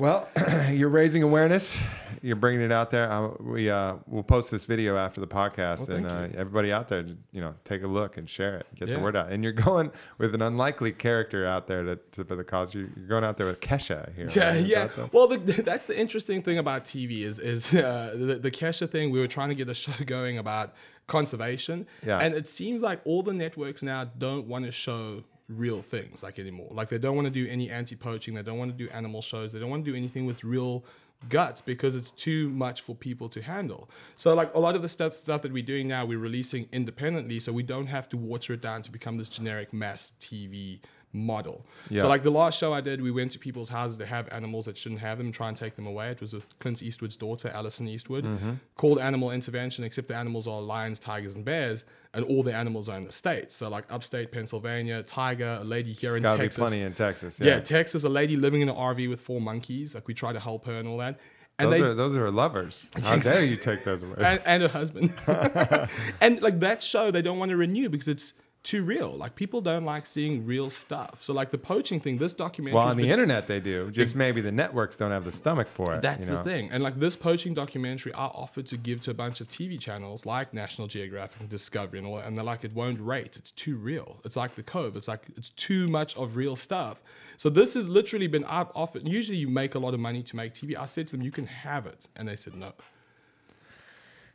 [0.00, 0.26] Well,
[0.72, 1.76] you're raising awareness.
[2.22, 3.12] You're bringing it out there.
[3.12, 6.88] Uh, we uh, we'll post this video after the podcast, Well, and uh, everybody out
[6.88, 9.30] there, you know, take a look and share it, get the word out.
[9.30, 12.74] And you're going with an unlikely character out there to, to for the cause.
[12.74, 14.28] You- You're going out there with Kesha here.
[14.34, 14.64] Yeah, right?
[14.64, 14.86] Yeah.
[14.86, 18.88] that Well, the, that's the interesting thing about TV is is uh, the the Kesha
[18.90, 19.10] thing.
[19.10, 20.72] We were trying to get a show going about
[21.08, 22.20] conservation, Yeah.
[22.20, 26.38] and it seems like all the networks now don't want to show real things like
[26.38, 26.68] anymore.
[26.70, 28.34] Like they don't want to do any anti-poaching.
[28.34, 29.52] They don't want to do animal shows.
[29.52, 30.84] They don't want to do anything with real
[31.28, 33.90] guts because it's too much for people to handle.
[34.16, 37.40] So like a lot of the stuff stuff that we're doing now, we're releasing independently,
[37.40, 40.78] so we don't have to water it down to become this generic mass TV
[41.12, 41.66] model.
[41.88, 42.02] Yeah.
[42.02, 44.66] So like the last show I did, we went to people's houses that have animals
[44.66, 46.10] that shouldn't have them and try and take them away.
[46.10, 48.52] It was with Clint Eastwood's daughter, Alison Eastwood, mm-hmm.
[48.76, 51.84] called Animal Intervention, except the animals are lions, tigers, and bears,
[52.14, 53.56] and all the animals are in the states.
[53.56, 56.58] So like upstate Pennsylvania, tiger, a lady here There's in got to be Texas.
[56.58, 57.40] plenty in Texas.
[57.40, 57.46] yeah.
[57.46, 59.94] Yeah, Texas, a lady living in an RV with four monkeys.
[59.94, 61.18] Like we try to help her and all that.
[61.60, 62.86] And those they are those are her lovers.
[63.02, 64.14] How dare you take those away?
[64.18, 65.12] and, and her husband.
[66.20, 69.16] and like that show, they don't want to renew because it's too real.
[69.16, 71.22] Like people don't like seeing real stuff.
[71.22, 72.76] So like the poaching thing, this documentary.
[72.76, 73.90] well, on the internet they do.
[73.90, 76.02] Just maybe the networks don't have the stomach for it.
[76.02, 76.42] That's you know?
[76.42, 76.70] the thing.
[76.70, 80.26] And like this poaching documentary, I offered to give to a bunch of TV channels
[80.26, 82.26] like National Geographic and Discovery and all that.
[82.26, 83.36] And they're like, it won't rate.
[83.36, 84.20] It's too real.
[84.24, 84.96] It's like the Cove.
[84.96, 87.02] It's like, it's too much of real stuff.
[87.38, 90.36] So this has literally been, I've offered, usually you make a lot of money to
[90.36, 90.76] make TV.
[90.76, 92.08] I said to them, you can have it.
[92.14, 92.72] And they said no.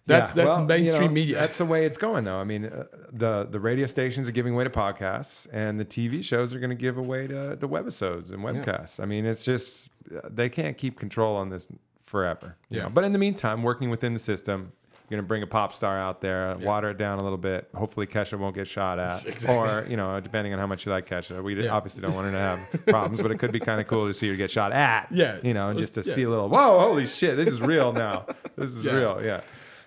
[0.08, 1.36] That's Yeah, that's well, you mainstream know, media.
[1.40, 2.38] That's the way it's going, though.
[2.38, 6.24] I mean, uh, the the radio stations are giving way to podcasts, and the TV
[6.24, 9.00] shows are going to give away to the webisodes and webcasts.
[9.02, 11.68] I mean, it's just uh, they can't keep control on this
[12.04, 12.56] forever.
[12.70, 12.84] you Yeah.
[12.84, 12.90] know.
[12.92, 14.72] But in the meantime, working within the system.
[15.08, 17.70] You're gonna bring a pop star out there, water it down a little bit.
[17.76, 19.56] Hopefully, Kesha won't get shot at, Exactly.
[19.56, 21.44] or you know, depending on how much you like Kesha.
[21.44, 21.70] We Yeah.
[21.76, 24.16] obviously don't want her to have problems, but it could be kind of cool to
[24.16, 25.08] see her get shot at.
[25.12, 25.38] Yeah.
[25.44, 26.12] you know, and just to Yeah.
[26.12, 26.50] see a little.
[26.50, 27.38] Whoa, holy shit!
[27.38, 28.26] This is real now.
[28.56, 28.94] This is Yeah.
[28.96, 29.22] real.
[29.24, 29.42] Yeah.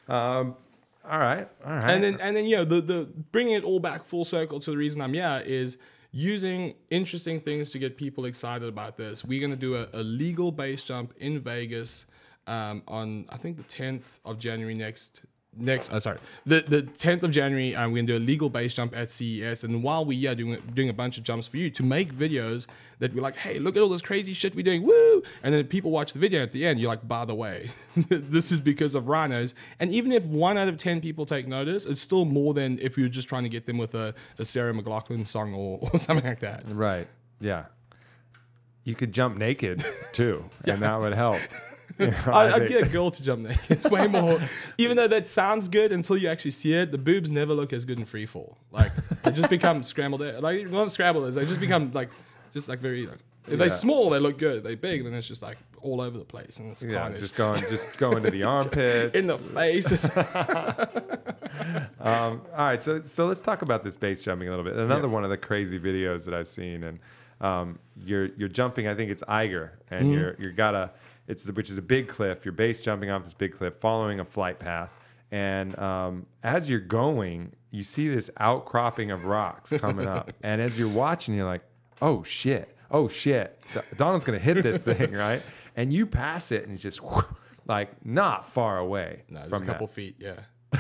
[0.08, 0.56] Um,
[1.08, 1.48] all right.
[1.64, 1.90] All right.
[1.90, 4.70] and then and then you know the the bringing it all back full circle to
[4.70, 5.78] the reason I'm yeah is
[6.10, 9.24] using interesting things to get people excited about this.
[9.24, 12.04] We're gonna do a, a legal base jump in Vegas
[12.46, 15.22] um, on I think the 10th of January next.
[15.56, 18.74] Next, uh, sorry, the the 10th of January, um, we're gonna do a legal base
[18.74, 21.68] jump at CES, and while we are doing doing a bunch of jumps for you
[21.70, 22.66] to make videos
[23.00, 25.22] that we're like, hey, look at all this crazy shit we're doing, woo!
[25.42, 27.70] And then people watch the video at the end, you're like, by the way,
[28.08, 29.54] this is because of rhinos.
[29.80, 32.96] And even if one out of ten people take notice, it's still more than if
[32.96, 36.26] you're just trying to get them with a, a Sarah McLachlan song or, or something
[36.26, 36.62] like that.
[36.68, 37.08] Right.
[37.40, 37.66] Yeah.
[38.84, 41.40] You could jump naked too, and that would help.
[42.04, 43.60] You know, I, I'd get a girl to jump naked.
[43.70, 44.38] It's way more.
[44.78, 47.84] Even though that sounds good until you actually see it, the boobs never look as
[47.84, 48.56] good in free fall.
[48.70, 50.20] Like they just become scrambled.
[50.40, 52.10] Like not scrambled, they just become like
[52.54, 53.06] just like very.
[53.06, 53.56] Like, if Yeah.
[53.60, 54.62] they're small, they look good.
[54.62, 57.20] They're big, then it's just like all over the place, and it's yeah, carnage.
[57.20, 59.16] just going, just going to the armpits.
[59.16, 60.08] in the face.
[62.00, 64.76] Um, all right, so so let's talk about this base jumping a little bit.
[64.76, 66.98] Another one of the crazy videos that I've seen, and
[67.40, 68.86] um, you're you're jumping.
[68.86, 70.12] I think it's Eiger, and Mm-hmm.
[70.12, 70.90] you're you're got a
[71.28, 72.44] it's the, which is a big cliff.
[72.44, 74.92] You're base jumping off this big cliff, following a flight path,
[75.30, 80.78] and um, as you're going, you see this outcropping of rocks coming up, and as
[80.78, 81.62] you're watching, you're like,
[82.02, 83.62] oh shit, oh shit,
[83.96, 85.42] Donald's gonna hit this thing, right?
[85.76, 87.00] And you pass it, and it's just
[87.66, 89.66] like not far away no, from a that.
[89.66, 90.16] couple feet.
[90.18, 90.40] Yeah.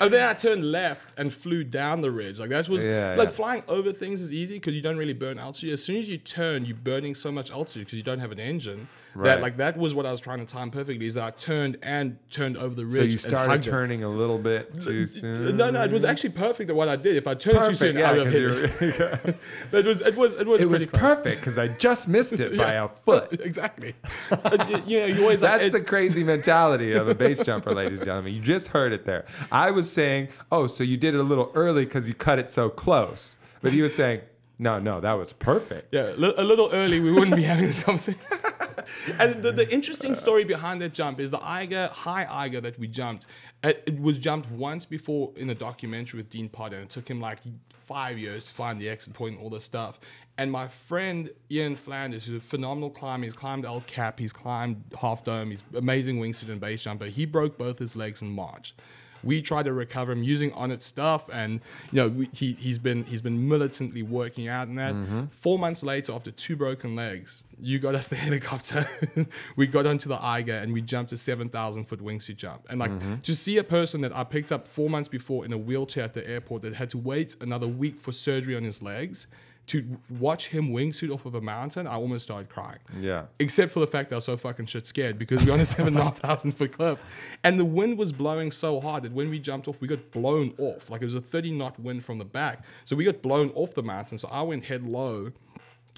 [0.00, 2.38] and then I turned left and flew down the ridge.
[2.38, 3.34] Like that was Yeah, like yeah.
[3.34, 5.72] flying over things is easy because you don't really burn altitude.
[5.72, 8.40] As soon as you turn, you're burning so much altitude because you don't have an
[8.40, 8.88] engine.
[9.16, 9.24] Right.
[9.26, 11.06] That like that was what I was trying to time perfectly.
[11.06, 12.94] Is that I turned and turned over the ridge.
[12.94, 13.70] So you and started hugged it.
[13.70, 15.56] turning a little bit uh, too soon.
[15.56, 17.16] No, no, it was actually perfect at what I did.
[17.16, 18.90] If I turned Perfect, too soon, yeah, I would have hit
[19.24, 19.36] it.
[19.70, 21.00] But it was, it was, it was, It was close.
[21.00, 23.32] perfect because I just missed it by a foot.
[23.40, 23.94] exactly.
[24.30, 27.72] Uh, but you, know, you always like, That's the crazy mentality of a base jumper,
[27.72, 28.34] ladies and gentlemen.
[28.34, 29.24] You just heard it there.
[29.50, 32.50] I was saying, oh, so you did it a little early because you cut it
[32.50, 33.38] so close.
[33.62, 34.20] But he was saying,
[34.58, 35.94] no, no, that was perfect.
[35.94, 38.20] Yeah, a little early, we wouldn't be having this conversation.
[39.18, 42.78] and the, the interesting uh, story behind that jump is the Eiger, high Eiger that
[42.78, 43.26] we jumped.
[43.62, 47.08] It, it was jumped once before in a documentary with Dean Potter, and it took
[47.08, 47.38] him like
[47.84, 50.00] five years to find the exit point and all this stuff.
[50.38, 54.82] And my friend Ian Flanders, who's a phenomenal climber, he's climbed El Cap, he's climbed
[54.98, 57.06] Half Dome, he's amazing wingsuit and base jumper.
[57.06, 58.74] He broke both his legs in March
[59.26, 61.28] we tried to recover him using Onnit stuff.
[61.32, 61.60] And
[61.90, 64.94] you know we, he, he's been he's been militantly working out in that.
[64.94, 65.26] Mm-hmm.
[65.26, 68.88] Four months later after two broken legs you got us the helicopter.
[69.56, 72.66] We got onto the Eiger and we jumped a 7,000 foot wingsuit jump.
[72.68, 73.16] And like mm-hmm.
[73.16, 76.14] to see a person that I picked up four months before in a wheelchair at
[76.14, 79.26] the airport that had to wait another week for surgery on his legs
[79.68, 83.24] to watch him wingsuit off of a mountain I almost started crying Yeah.
[83.40, 85.66] except for the fact that I was so fucking shit scared because we're on a
[85.66, 87.04] seven and a half thousand foot cliff,
[87.42, 90.54] and the wind was blowing so hard that when we jumped off, we got blown
[90.58, 90.88] off.
[90.90, 93.74] Like it was a thirty knot wind from the back, so we got blown off
[93.74, 94.18] the mountain.
[94.18, 95.32] So I went head low,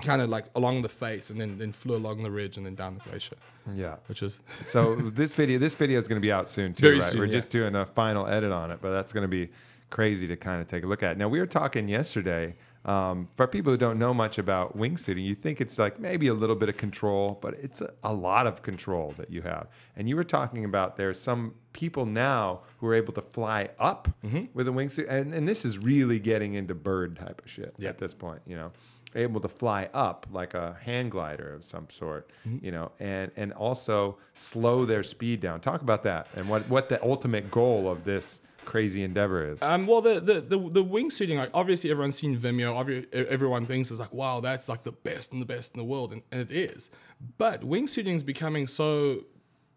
[0.03, 2.75] kind of like along the face, and then then flew along the ridge and then
[2.75, 3.37] down the glacier,
[3.75, 3.97] Yeah.
[4.07, 6.95] which is So this video, this video is going to be out soon too, Very
[7.01, 7.05] right?
[7.05, 7.33] soon, We're yeah.
[7.33, 9.51] just doing a final edit on it, but that's going to be
[9.91, 11.17] crazy to kind of take a look at.
[11.19, 12.55] Now we were talking yesterday.
[12.89, 16.35] Um, for people who don't know much about wingsuiting, you think it's like maybe a
[16.35, 19.67] little bit of control, but it's a, a lot of control that you have.
[19.97, 24.09] And you were talking about there's some people now who are able to fly up
[24.25, 24.47] Mm-hmm.
[24.55, 27.91] with a wingsuit, and, and this is really getting into bird type of shit Yeah.
[27.91, 28.41] at this point.
[28.47, 28.73] You know,
[29.15, 32.31] able to fly up like a hand glider of some sort.
[32.47, 32.65] Mm-hmm.
[32.65, 35.61] You know, and and also slow their speed down.
[35.61, 39.63] Talk about that and what what the ultimate goal of this crazy endeavor is.
[39.63, 43.07] Um, well, the, the the the wingsuiting, like obviously everyone's seen Vimeo.
[43.13, 46.13] Everyone thinks it's like, wow, that's like the best and the best in the world,
[46.13, 46.91] and, and it is.
[47.39, 49.25] But wingsuiting is becoming so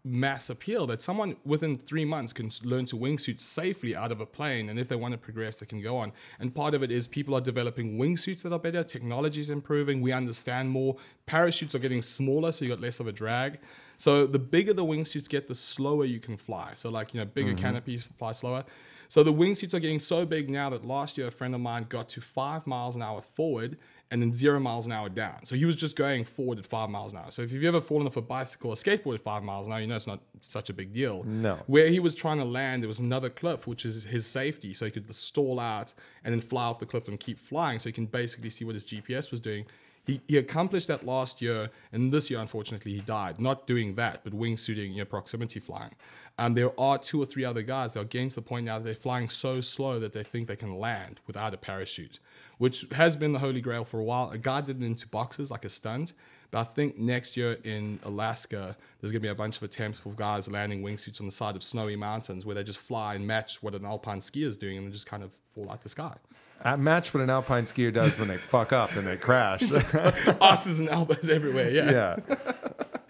[0.03, 4.25] mass appeal that someone within three months can learn to wingsuit safely out of a
[4.25, 6.11] plane, and if they want to progress, they can go on.
[6.39, 8.83] And part of it is people are developing wingsuits that are better.
[8.83, 10.01] Technology is improving.
[10.01, 10.97] We understand more.
[11.27, 13.59] Parachutes are getting smaller, so you got less of a drag.
[14.02, 16.72] So the bigger the wingsuits get, the slower you can fly.
[16.74, 17.60] So like you know, bigger mm-hmm.
[17.60, 18.66] canopies fly slower.
[19.10, 21.86] So the wingsuits are getting so big now that last year a friend of mine
[21.88, 23.78] got to five miles an hour forward
[24.10, 25.45] and then zero miles an hour down.
[25.45, 27.30] So he was just going forward at five miles an hour.
[27.30, 29.82] So if you've ever fallen off a bicycle or skateboard at five miles an hour,
[29.82, 31.24] you know it's not such a big deal.
[31.24, 31.60] No.
[31.68, 34.74] Where he was trying to land, there was another cliff, which is his safety.
[34.74, 35.93] So he could stall out
[36.24, 37.78] and then fly off the cliff and keep flying.
[37.78, 39.66] So he can basically see what his GPS was doing.
[40.06, 43.39] He, he accomplished that last year, and this year, unfortunately, he died.
[43.39, 45.95] Not doing that, but wingsuiting, you know, proximity flying.
[46.38, 48.80] Um, there are two or three other guys that are getting to the point now
[48.80, 52.20] that they're flying so slow that they think they can land without a parachute,
[52.58, 54.32] which has been the holy grail for a while.
[54.32, 56.14] A guy did it into boxes like a stunt,
[56.49, 59.99] but I think next year in Alaska, there's going to be a bunch of attempts
[59.99, 63.26] for guys landing wingsuits on the side of snowy mountains where they just fly and
[63.28, 66.16] match what an alpine skier is doing and just kind of fall out the sky.
[66.64, 69.64] I match what an alpine skier does when they fuck up and they crash.
[70.41, 71.91] Asses and elbows everywhere, yeah.
[71.91, 72.36] yeah.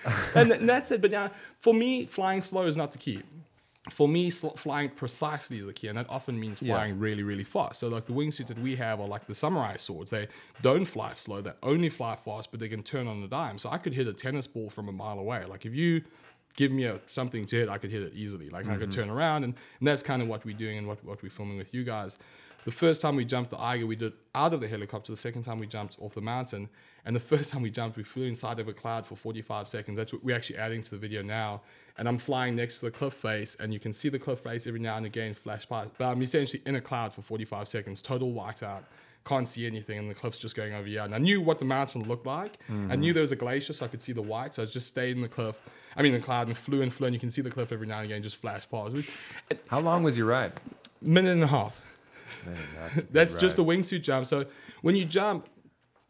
[0.35, 1.01] and, and that's it.
[1.01, 3.21] But now, for me, flying slow is not the key.
[3.89, 7.43] For me, sl- flying precisely is the key, and that often means flying really, really
[7.43, 7.79] fast.
[7.79, 10.11] So, like the wingsuits that we have are like the samurai swords.
[10.11, 10.27] They
[10.61, 13.57] don't fly slow; they only fly fast, but they can turn on a dime.
[13.57, 15.45] So, I could hit a tennis ball from a mile away.
[15.45, 16.03] Like if you
[16.55, 18.49] give me a, something to hit, I could hit it easily.
[18.49, 19.01] Like I could mm-hmm.
[19.01, 21.57] turn around, and, and that's kind of what we're doing and what, what we're filming
[21.57, 22.17] with you guys.
[22.65, 25.11] The first time we jumped the Eiger, we did out of the helicopter.
[25.11, 26.69] The second time we jumped off the mountain.
[27.05, 29.97] And the first time we jumped, we flew inside of a cloud for 45 seconds.
[29.97, 31.61] That's what we're actually adding to the video now.
[31.97, 34.65] And I'm flying next to the cliff face, and you can see the cliff face
[34.67, 35.87] every now and again flash by.
[35.97, 38.83] But I'm essentially in a cloud for 45 seconds, total whiteout.
[39.23, 41.01] Can't see anything, and the cliff's just going over here.
[41.01, 42.57] And I knew what the mountain looked like.
[42.89, 44.55] I knew there was a glacier, so I could see the white.
[44.55, 45.61] So I just stayed in the cliff,
[45.95, 47.05] I mean, the cloud, and flew and flew.
[47.05, 49.07] And you can see the cliff every now and again just flash past.
[49.67, 50.59] How long was your ride?
[51.01, 51.81] minute and a half.
[52.93, 54.27] That's That's just the wingsuit jump.
[54.27, 54.45] So
[54.81, 55.47] when you jump,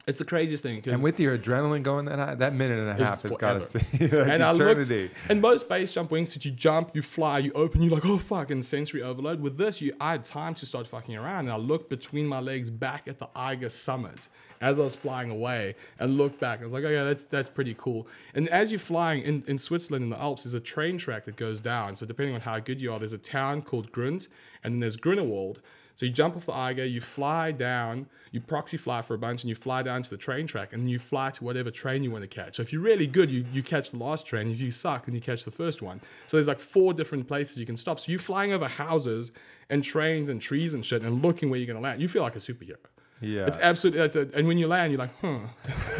[0.07, 0.81] it's the craziest thing.
[0.87, 3.61] And with your adrenaline going that high, that minute and a half has got to
[3.61, 5.03] see like and I eternity.
[5.03, 8.17] looked, and most base jump wingsuits, you jump, you fly, you open, you're like, oh
[8.17, 9.41] fuck, and sensory overload.
[9.41, 12.39] With this, you I had time to start fucking around, and I looked between my
[12.39, 14.27] legs back at the Eiger summit
[14.59, 16.61] as I was flying away, and looked back.
[16.61, 18.07] I was like, oh yeah, that's that's pretty cool.
[18.33, 21.35] And as you're flying in, in Switzerland in the Alps, there's a train track that
[21.35, 21.95] goes down.
[21.95, 24.27] So depending on how good you are, there's a town called Grund,
[24.63, 25.61] and then there's Grindelwald.
[26.01, 29.43] So you jump off the Eiger, you fly down, you proxy fly for a bunch,
[29.43, 32.09] and you fly down to the train track, and you fly to whatever train you
[32.09, 32.55] want to catch.
[32.55, 34.49] So if you're really good, you, you catch the last train.
[34.49, 36.01] If you suck, then you catch the first one.
[36.25, 37.99] So there's like four different places you can stop.
[37.99, 39.31] So you're flying over houses
[39.69, 42.01] and trains and trees and shit, and looking where you're gonna land.
[42.01, 42.77] You feel like a superhero.
[43.21, 43.45] Yeah.
[43.45, 43.99] It's absolutely.
[43.99, 45.37] That's a, and when you land, you're like, huh,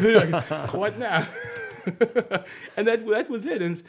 [0.02, 1.28] like, what now?
[2.76, 3.62] and that that was it.
[3.62, 3.84] And it's-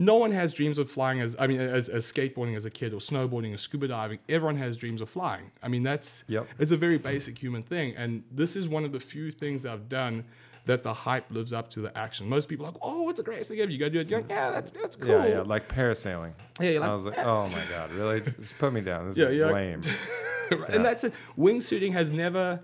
[0.00, 2.92] no one has dreams of flying as I mean, as, as skateboarding as a kid
[2.94, 4.20] or snowboarding or scuba diving.
[4.28, 5.50] Everyone has dreams of flying.
[5.62, 6.46] I mean, that's Yep.
[6.58, 7.94] it's a very basic human thing.
[7.96, 10.24] And this is one of the few things I've done
[10.66, 12.28] that the hype lives up to the action.
[12.28, 13.72] Most people are like, oh, it's the greatest thing ever.
[13.72, 14.08] You go do it.
[14.08, 15.08] You're like, yeah, that's, that's cool.
[15.10, 16.32] Yeah, yeah, like parasailing.
[16.60, 18.20] Yeah, you're like, I was like, oh my god, really?
[18.20, 19.08] Just put me down.
[19.08, 19.80] This Yeah, is you're like- lame.
[20.68, 21.12] And that's it.
[21.38, 22.60] Wingsuiting has never,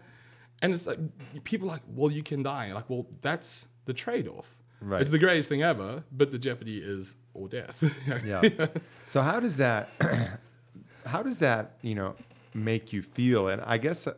[0.62, 0.98] and it's like
[1.44, 2.72] people are like, well, you can die.
[2.72, 4.56] Like, well, that's the trade-off.
[4.84, 5.00] Right.
[5.00, 7.82] It's the greatest thing ever, but the jeopardy is or death.
[8.24, 8.42] yeah.
[9.08, 9.88] So how does that
[11.06, 12.16] how does that, you know,
[12.52, 13.48] make you feel?
[13.48, 14.14] And I guess uh,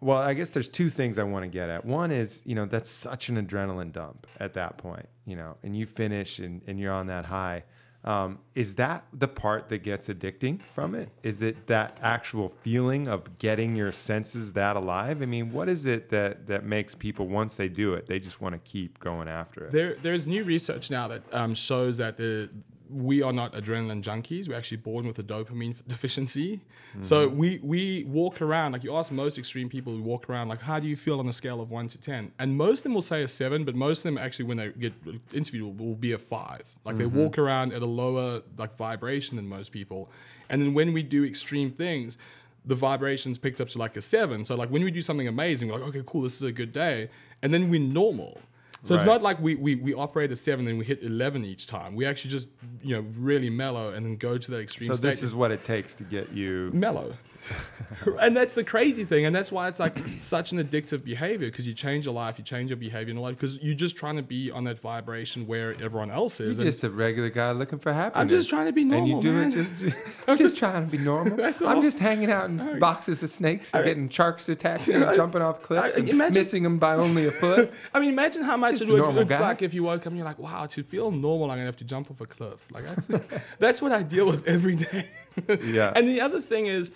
[0.00, 1.84] well, I guess there's two things I want to get at.
[1.84, 5.76] One is, you know, that's such an adrenaline dump at that point, you know, and
[5.76, 7.64] you finish and, and you're on that high.
[8.02, 11.10] Um, is that the part that gets addicting from it?
[11.22, 15.20] Is it that actual feeling of getting your senses that alive?
[15.20, 18.40] I mean, what is it that that makes people once they do it, they just
[18.40, 19.72] want to keep going after it?
[19.72, 22.48] There, there's new research now that um, shows that the,
[22.92, 24.48] we are not adrenaline junkies.
[24.48, 26.56] We're actually born with a dopamine deficiency.
[26.56, 27.02] Mm-hmm.
[27.02, 30.60] So we we walk around like you ask most extreme people who walk around like
[30.60, 32.94] how do you feel on a scale of one to ten, and most of them
[32.94, 34.92] will say a seven, but most of them actually when they get
[35.32, 36.76] interviewed will, will be a five.
[36.84, 37.18] Like they mm-hmm.
[37.18, 40.10] walk around at a lower like vibration than most people,
[40.48, 42.18] and then when we do extreme things.
[42.62, 44.44] The vibrations picked up to like a seven.
[44.44, 46.74] So like when we do something amazing, we're like, okay, cool, this is a good
[46.74, 47.08] day,
[47.40, 48.38] and then we're normal.
[48.82, 51.66] So it's not like we, we, we operate at seven and we hit 11 each
[51.66, 51.94] time.
[51.94, 52.48] We actually just,
[52.82, 55.08] you know, really mellow and then go to that extreme So state.
[55.08, 57.14] this is what it takes to get you mellow.
[58.20, 59.24] and that's the crazy thing.
[59.26, 62.44] And that's why it's like such an addictive behavior because you change your life, you
[62.44, 65.46] change your behavior in your life because you're just trying to be on that vibration
[65.46, 66.58] where everyone else is.
[66.58, 68.20] You're just a regular guy looking for happiness.
[68.20, 69.16] I'm just trying to be normal.
[69.16, 69.48] And you do man.
[69.48, 71.36] it just, just, I'm just trying to be normal.
[71.36, 75.16] That's I'm just hanging out in boxes of snakes and getting sharks attacking and I-
[75.16, 77.72] jumping off cliffs I- and imagine- missing them by only a foot.
[77.94, 80.16] I mean, imagine how much Just it a would, suck if you woke up and
[80.16, 82.66] you're like, wow, to feel normal, I'm going to have to jump off a cliff.
[82.72, 83.08] Like, that's,
[83.58, 85.08] that's what I deal with every day.
[85.64, 85.92] Yeah.
[85.94, 86.90] And the other thing is,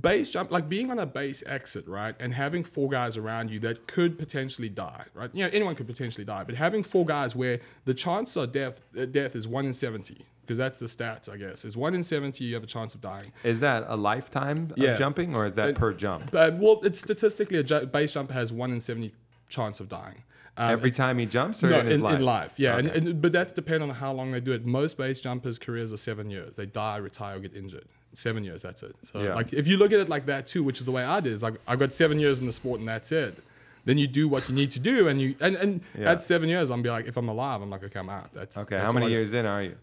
[0.00, 3.58] base jump like being on a base exit right and having four guys around you
[3.60, 7.36] that could potentially die right you know anyone could potentially die but having four guys
[7.36, 11.28] where the chance of death uh, death is 1 in 70 because that's the stats
[11.30, 13.94] i guess is 1 in 70 you have a chance of dying Is that a
[13.94, 14.92] lifetime Yeah.
[14.92, 16.30] of jumping or is that per jump?
[16.30, 19.12] but well it's statistically a ju- base jump has 1 in 70
[19.50, 20.22] chance of dying
[20.56, 22.14] um, Every time he jumps or no, in his in, life?
[22.16, 22.88] in life, yeah, Okay.
[22.96, 24.64] and, and but that's dependent on how long they do it.
[24.64, 26.56] Most base jumpers' careers are seven years.
[26.56, 27.86] They die, retire, or get injured.
[28.14, 28.94] Seven years, that's it.
[29.02, 29.34] So, Yeah.
[29.34, 31.32] like, if you look at it like that too, which is the way I did,
[31.32, 33.36] is like I've got seven years in the sport and that's it.
[33.86, 36.12] Then you do what you need to do, and you and, and Yeah.
[36.12, 38.32] at seven years, I'm be like, if I'm alive, I'm like, okay, I'm out.
[38.32, 39.74] That's Okay, that's how many I- years in are you?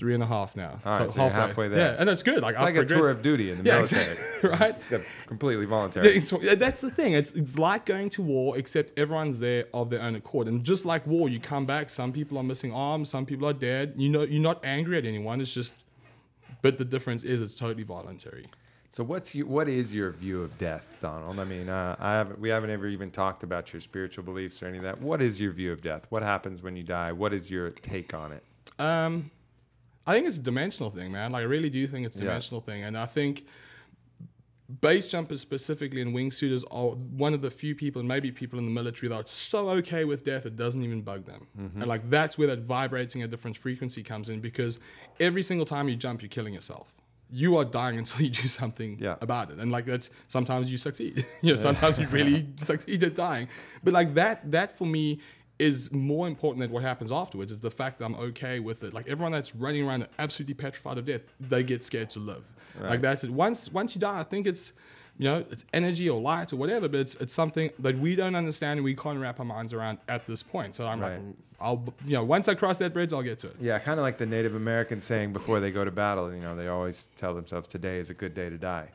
[0.00, 0.80] Three and a half now.
[0.84, 1.78] All right, so you're halfway there.
[1.78, 2.42] Yeah, and that's good.
[2.42, 4.12] Like It's like a tour of duty in the Yeah, military.
[4.12, 4.76] exactly, right?
[4.76, 6.16] Except completely voluntary.
[6.16, 7.12] It's, that's the thing.
[7.12, 10.48] It's, it's like going to war, except everyone's there of their own accord.
[10.48, 11.90] And just like war, you come back.
[11.90, 13.10] Some people are missing arms.
[13.10, 13.92] Some people are dead.
[13.98, 15.40] You know, you're not angry at anyone.
[15.42, 15.74] It's just,
[16.62, 18.44] but the difference is it's totally voluntary.
[18.92, 21.38] So what's you, what is your view of death, Donald?
[21.38, 24.66] I mean, uh, I haven't, we haven't ever even talked about your spiritual beliefs or
[24.66, 25.00] any of that.
[25.00, 26.06] What is your view of death?
[26.08, 27.12] What happens when you die?
[27.12, 28.42] What is your take on it?
[28.80, 29.30] Um,
[30.06, 31.32] I think it's a dimensional thing, man.
[31.32, 32.24] Like I really do think it's a Yeah.
[32.26, 33.44] dimensional thing, and I think
[34.80, 38.64] base jumpers specifically and wingsuiters are one of the few people, and maybe people in
[38.64, 41.46] the military that are so okay with death it doesn't even bug them.
[41.58, 41.80] Mm-hmm.
[41.82, 44.78] And like that's where that vibrating a different frequency comes in because
[45.18, 46.94] every single time you jump, you're killing yourself.
[47.32, 49.16] You are dying until you do something Yeah.
[49.20, 51.24] about it, and like that's sometimes you succeed.
[51.42, 53.48] you know, sometimes you really succeed at dying.
[53.84, 55.20] But like that, that for me
[55.60, 57.52] is more important than what happens afterwards.
[57.52, 58.94] Is the fact that I'm okay with it.
[58.94, 62.44] Like everyone that's running around absolutely petrified of death, they get scared to live.
[62.80, 63.30] Like that's it.
[63.30, 64.72] Once once you die, I think it's
[65.18, 68.34] you know it's energy or light or whatever, but it's it's something that we don't
[68.34, 70.74] understand and we can't wrap our minds around at this point.
[70.76, 71.12] So I'm Right.
[71.18, 71.22] like,
[71.60, 73.56] I'll you know once I cross that bridge, I'll get to it.
[73.60, 76.32] Yeah, kind of like the Native American saying before they go to battle.
[76.32, 78.88] You know, they always tell themselves, "Today is a good day to die."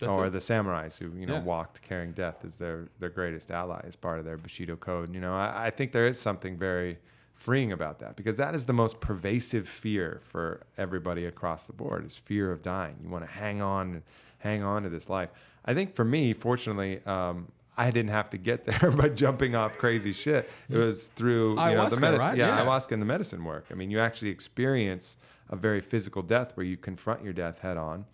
[0.00, 0.30] That's or it.
[0.30, 1.42] the samurais who you know Yeah.
[1.42, 5.14] walked carrying death as their their greatest ally as part of their Bushido code.
[5.14, 6.98] You know, I, I think there is something very
[7.34, 12.04] freeing about that because that is the most pervasive fear for everybody across the board
[12.04, 12.96] is fear of dying.
[13.02, 14.02] You want to hang on,
[14.38, 15.30] hang on to this life.
[15.64, 17.00] I think for me, fortunately.
[17.06, 17.48] Um,
[17.78, 20.50] I didn't have to get there by jumping off crazy shit.
[20.68, 22.18] It was through you know the Ayahuasca, medicine.
[22.18, 22.36] right?
[22.36, 22.64] Yeah, Yeah.
[22.66, 23.64] ayahuasca and the medicine work.
[23.70, 25.16] I mean, you actually experience
[25.48, 28.04] a very physical death where you confront your death head on,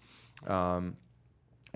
[0.46, 0.96] um,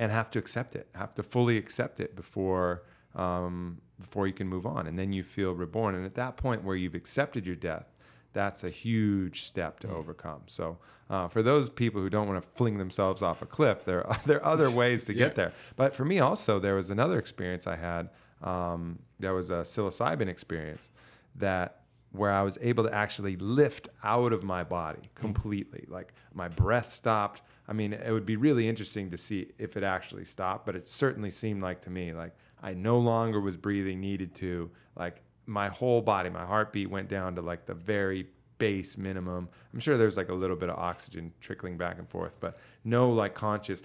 [0.01, 0.89] and have to accept it.
[0.95, 2.83] Have to fully accept it before
[3.15, 5.95] um, before you can move on, and then you feel reborn.
[5.95, 7.87] And at that point, where you've accepted your death,
[8.33, 10.43] that's a huge step to overcome.
[10.47, 10.79] So,
[11.11, 14.19] uh, for those people who don't want to fling themselves off a cliff, there are,
[14.27, 15.27] there are other ways to Yeah.
[15.27, 15.53] get there.
[15.77, 18.09] But for me, also, there was another experience I had.
[18.43, 20.89] Um, there was a psilocybin experience
[21.37, 21.83] that
[22.13, 25.85] where I was able to actually lift out of my body completely.
[25.89, 27.43] Like my breath stopped.
[27.71, 30.89] I mean, it would be really interesting to see if it actually stopped, but it
[30.89, 34.71] certainly seemed like to me like I no longer was breathing, needed to.
[34.97, 38.27] Like my whole body, my heartbeat went down to like the very
[38.59, 39.49] base minimum.
[39.73, 43.11] I'm sure there's like a little bit of oxygen trickling back and forth, but no
[43.11, 43.83] like conscious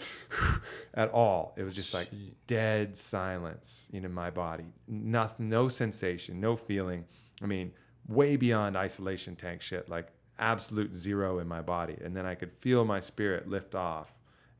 [0.95, 1.53] at all.
[1.55, 2.09] It was just like
[2.47, 4.65] dead silence in my body.
[4.87, 7.05] Nothing, no sensation, no feeling.
[7.41, 7.71] I mean,
[8.07, 10.09] way beyond isolation tank shit, like
[10.39, 11.97] absolute zero in my body.
[12.03, 14.13] And then I could feel my spirit lift off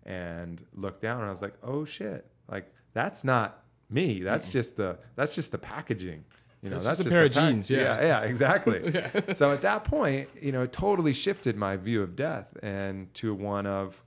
[0.03, 2.25] and look down and I was like, "Oh shit.
[2.49, 4.21] Like that's not me.
[4.21, 6.23] That's just the that's just the packaging."
[6.61, 7.99] You know, That's that's, just a pair of pack- jeans, yeah.
[7.99, 8.91] yeah, yeah, exactly.
[9.35, 13.35] So at that point, you know, it totally shifted my view of death and to
[13.35, 14.01] one of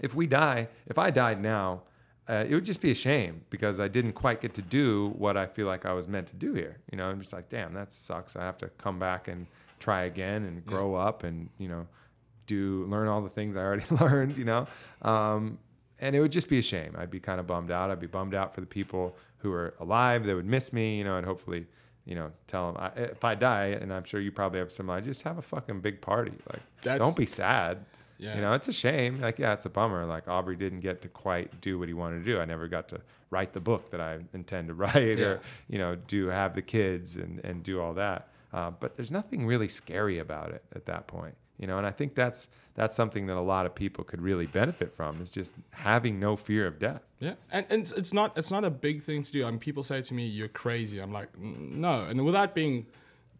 [0.00, 1.82] if we die, if I died now,
[2.26, 5.36] uh, it would just be a shame because I didn't quite get to do what
[5.36, 6.78] I feel like I was meant to do here.
[6.90, 8.34] You know, I'm just like, damn, that sucks.
[8.34, 9.46] I have to come back and
[9.84, 11.86] try again and grow up and you know,
[12.46, 14.36] do learn all the things I already learned.
[14.36, 14.66] You know,
[15.02, 15.58] um,
[16.00, 16.94] and it would just be a shame.
[16.98, 17.90] I'd be kind of bummed out.
[17.90, 20.98] I'd be bummed out for the people who are alive that would miss me.
[20.98, 21.66] You know, and hopefully.
[22.06, 24.90] You know, tell them I, if I die, and I'm sure you probably have some.
[24.90, 26.34] I just have a fucking big party.
[26.52, 27.78] Like, That's- don't be sad.
[28.18, 28.34] Yeah.
[28.36, 29.22] You know, it's a shame.
[29.22, 30.04] Like, yeah, it's a bummer.
[30.04, 32.38] Like Aubrey didn't get to quite do what he wanted to do.
[32.38, 35.24] I never got to write the book that I intend to write, Yeah.
[35.24, 38.28] or you know, do have the kids and and do all that.
[38.54, 41.34] Uh, but there's nothing really scary about it at that point.
[41.58, 44.46] You know, and I think that's that's something that a lot of people could really
[44.46, 47.02] benefit from is just having no fear of death.
[47.18, 49.44] Yeah, and, and it's, it's not it's not a big thing to do.
[49.44, 52.86] I mean, people say to me, "You're crazy." I'm like, no, and without being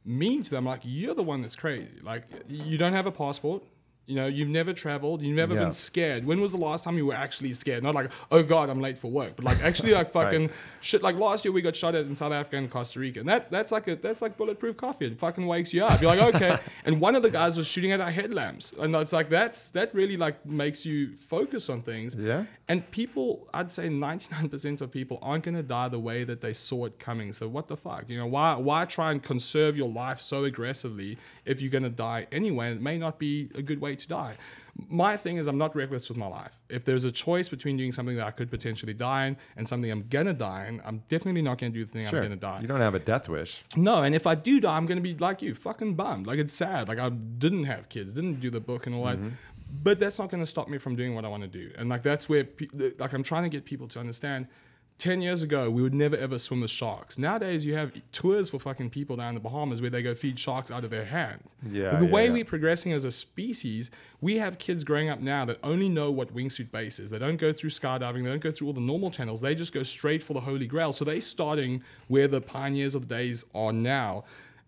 [0.04, 2.00] mean to them, like, you're the one that's crazy.
[2.02, 3.62] Like, you don't have a passport,
[4.06, 5.64] You know, you've never traveled, you've never Yeah.
[5.64, 6.26] been scared.
[6.26, 7.82] When was the last time you were actually scared?
[7.82, 10.50] Not like, oh god, I'm late for work, but like actually like fucking
[10.80, 11.02] shit.
[11.02, 13.50] Like last year we got shot at in South Africa and Costa Rica, and that
[13.50, 15.06] that's like a that's like bulletproof coffee.
[15.06, 16.02] It fucking wakes you up.
[16.02, 16.58] You're like okay.
[16.84, 19.94] and one of the guys was shooting at our headlamps, and it's like that's that
[19.94, 22.14] really like makes you focus on things.
[22.14, 22.44] Yeah.
[22.66, 26.54] And people, I'd say 99% of people aren't going to die the way that they
[26.54, 27.34] saw it coming.
[27.34, 28.04] So what the fuck?
[28.08, 31.90] You know, why why try and conserve your life so aggressively if you're going to
[31.90, 32.72] die anyway?
[32.72, 34.36] It may not be a good way to die.
[34.88, 36.60] My thing is I'm not reckless with my life.
[36.68, 39.88] If there's a choice between doing something that I could potentially die in and something
[39.90, 42.18] I'm going to die in, I'm definitely not going to do the thing Sure.
[42.18, 42.60] I'm going to die.
[42.60, 43.62] You don't have a death wish.
[43.76, 46.26] No, and if I do die, I'm gonna be like you, fucking bummed.
[46.26, 46.88] Like it's sad.
[46.88, 49.18] Like I didn't have kids, didn't do the book and all that.
[49.18, 49.28] Mm-hmm.
[49.82, 51.70] But that's not gonna stop me from doing what I want to do.
[51.78, 54.48] And like that's where, pe- like I'm trying to get people to understand.
[54.96, 57.18] Ten years ago, we would never ever swim with sharks.
[57.18, 60.38] Nowadays, you have tours for fucking people down in the Bahamas where they go feed
[60.38, 61.42] sharks out of their hand.
[61.68, 62.32] Yeah, The yeah, way yeah.
[62.32, 63.90] we're progressing as a species,
[64.20, 67.10] we have kids growing up now that only know what wingsuit base is.
[67.10, 68.22] They don't go through skydiving.
[68.22, 69.40] They don't go through all the normal channels.
[69.40, 70.92] They just go straight for the holy grail.
[70.92, 74.24] So they're starting where the pioneers of the days are now.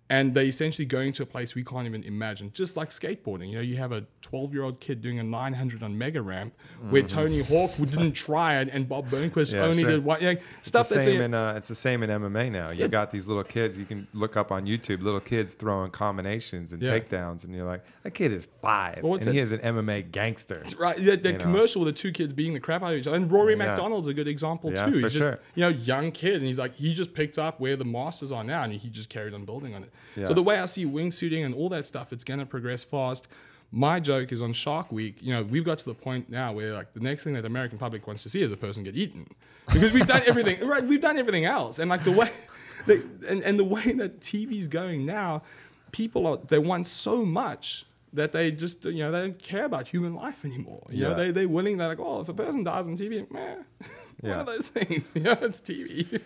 [0.08, 2.52] And they're essentially going to a place we can't even imagine.
[2.54, 3.48] Just like skateboarding.
[3.48, 6.54] You know, you have a 12 year old kid doing a 900 on Mega Ramp
[6.90, 9.56] where Tony Hawk didn't try it and Bob Burnquist Mm-hmm.
[9.56, 9.90] Yeah, only sure.
[9.90, 10.20] did one.
[10.20, 12.70] You know, It's stuff the same in uh, it's the same in MMA now.
[12.70, 13.76] You got these little kids.
[13.78, 16.98] You can look up on YouTube little kids throwing combinations and Yeah.
[17.00, 20.02] takedowns, and you're like, that kid is five, Well, and he it- is an MMA
[20.12, 20.62] gangster.
[20.78, 21.38] Right, that, that You know.
[21.38, 23.66] commercial with the two kids beating the crap out of each other, and Rory Yeah.
[23.66, 24.92] MacDonald's a good example Yeah, too.
[24.92, 25.40] for He's just, sure.
[25.56, 28.44] you know, young kid, and he's like, he just picked up where the masters are
[28.44, 29.92] now, and he just carried on building on it.
[30.16, 30.26] Yeah.
[30.26, 33.28] So the way I see wingsuiting and all that stuff, it's gonna progress fast.
[33.72, 35.16] My joke is on Shark Week.
[35.20, 37.48] You know, we've got to the point now where like the next thing that the
[37.48, 39.26] American public wants to see is a person get eaten,
[39.72, 40.60] because we've done everything.
[40.66, 42.30] Right, we've done everything else, and like the way,
[42.86, 45.42] the, and and the way that TV's going now,
[45.92, 49.88] people are they want so much that they just you know they don't care about
[49.88, 50.86] human life anymore.
[50.88, 51.08] You Yeah.
[51.08, 51.76] know, they they're willing.
[51.76, 53.56] They're like, oh, if a person dies on TV, meh.
[54.20, 54.40] One Yeah.
[54.40, 55.08] of those things.
[55.14, 56.20] You know, it's TV.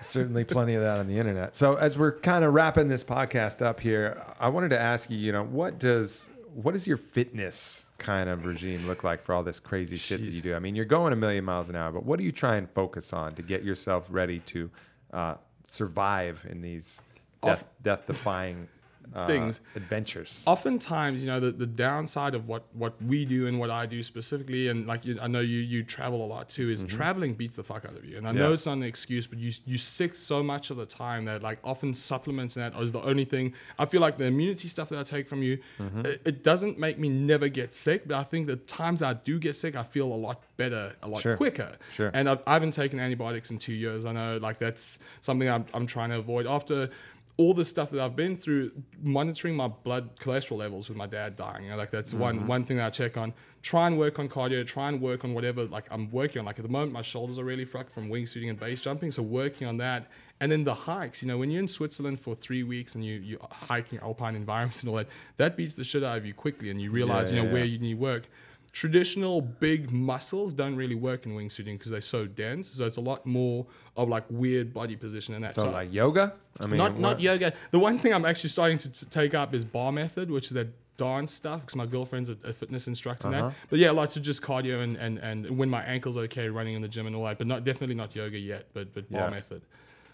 [0.00, 1.54] Certainly, plenty of that on the internet.
[1.54, 5.16] So, as we're kind of wrapping this podcast up here, I wanted to ask you,
[5.18, 9.42] you know, what does what does your fitness kind of regime look like for all
[9.42, 10.54] this crazy shit that you do?
[10.54, 12.68] I mean, you're going a million miles an hour, but what do you try and
[12.70, 14.70] focus on to get yourself ready to
[15.12, 15.34] uh,
[15.64, 17.00] survive in these
[17.42, 18.68] death death defying
[19.14, 19.60] uh, Things.
[19.76, 20.44] adventures?
[20.46, 24.02] Oftentimes, you know, the, the downside of what what we do and what I do
[24.02, 27.56] specifically, and like you, I know you you travel a lot too, is traveling beats
[27.56, 28.16] the fuck out of you.
[28.18, 28.54] And I know Mm-hmm.
[28.54, 31.58] It's not an excuse, but you you sick so much of the time that like
[31.64, 33.54] often supplements and that is the only thing.
[33.78, 36.06] I feel like the immunity stuff that I take from you, Mm-hmm.
[36.06, 39.38] it, it doesn't make me never get sick, but I think the times I do
[39.38, 41.36] get sick, I feel a lot better, a lot Sure.
[41.36, 41.76] quicker.
[41.92, 42.10] Sure.
[42.14, 44.04] And I've, I haven't taken antibiotics in two years.
[44.04, 46.46] I know like that's something I'm, I'm trying to avoid.
[46.46, 46.90] After
[47.38, 48.72] all the stuff that I've been through,
[49.02, 52.46] monitoring my blood cholesterol levels with my dad dying, you know, like that's one mm-hmm.
[52.46, 53.32] one thing that I check on.
[53.62, 54.66] Try and work on cardio.
[54.66, 56.46] Try and work on whatever like I'm working on.
[56.46, 59.22] Like at the moment, my shoulders are really fucked from wingsuiting and base jumping, so
[59.22, 60.08] working on that.
[60.40, 63.14] And then the hikes, you know, when you're in Switzerland for three weeks and you
[63.14, 65.08] you're hiking alpine environments and all that,
[65.38, 67.54] that beats the shit out of you quickly, and you realize Yeah, you know yeah,
[67.54, 68.28] where you need work
[68.72, 72.68] traditional big muscles don't really work in wingsuiting because they're so dense.
[72.68, 73.66] So it's a lot more
[73.96, 75.54] of like weird body position and that.
[75.54, 76.34] so, like yoga?
[76.60, 77.52] I mean, not not yoga.
[77.70, 80.52] The one thing I'm actually starting to, to take up is bar method, which is
[80.52, 80.68] that
[80.98, 83.48] dance stuff because my girlfriend's a, a fitness instructor Uh-huh.
[83.48, 83.54] now.
[83.70, 86.82] But yeah, lots of just cardio and, and and when my ankle's okay, running in
[86.82, 87.38] the gym and all that.
[87.38, 88.66] But not definitely not yoga yet.
[88.72, 89.30] But but bar Yeah.
[89.30, 89.62] method,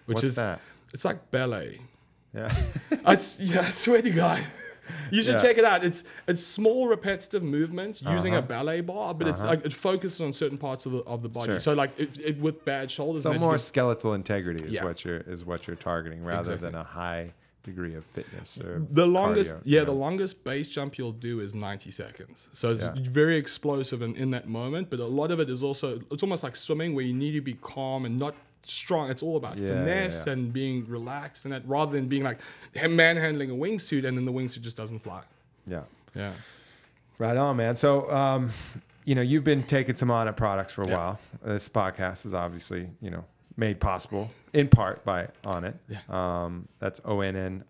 [0.06, 0.60] which What's is that?
[0.92, 1.80] it's like ballet.
[2.34, 2.52] Yeah.
[3.06, 4.42] I, yeah, I swear to God.
[5.10, 5.38] You should Yeah.
[5.38, 5.84] check it out.
[5.84, 8.44] It's it's small repetitive movements using Uh-huh.
[8.44, 11.28] a ballet bar, but it's like it focuses on certain parts of the of the
[11.28, 11.46] body.
[11.52, 11.60] Sure.
[11.60, 13.22] So like it, it with bad shoulders.
[13.22, 14.84] So more that- skeletal integrity is Yeah.
[14.84, 16.66] what you're is what you're targeting rather Exactly.
[16.70, 17.32] than a high
[17.64, 21.38] degree of fitness or the longest cardio, yeah you the longest base jump you'll do
[21.40, 22.94] is 90 seconds so it's Yeah.
[22.96, 26.42] very explosive in, in that moment but a lot of it is also it's almost
[26.42, 28.34] like swimming where you need to be calm and not
[28.68, 30.32] strong it's all about Yeah, finesse yeah.
[30.34, 32.38] and being relaxed and that rather than being like
[32.74, 35.22] manhandling a wingsuit and then the wingsuit just doesn't fly
[35.66, 35.82] yeah.
[36.14, 36.32] yeah
[37.18, 37.74] Right on, man.
[37.74, 38.50] So, um,
[39.04, 41.18] you know, you've been taking some Onnit products for a while.
[41.42, 43.24] This podcast is obviously, you know,
[43.58, 45.74] made possible in part by Onnit.
[45.90, 45.98] Yeah.
[46.08, 47.02] Um, that's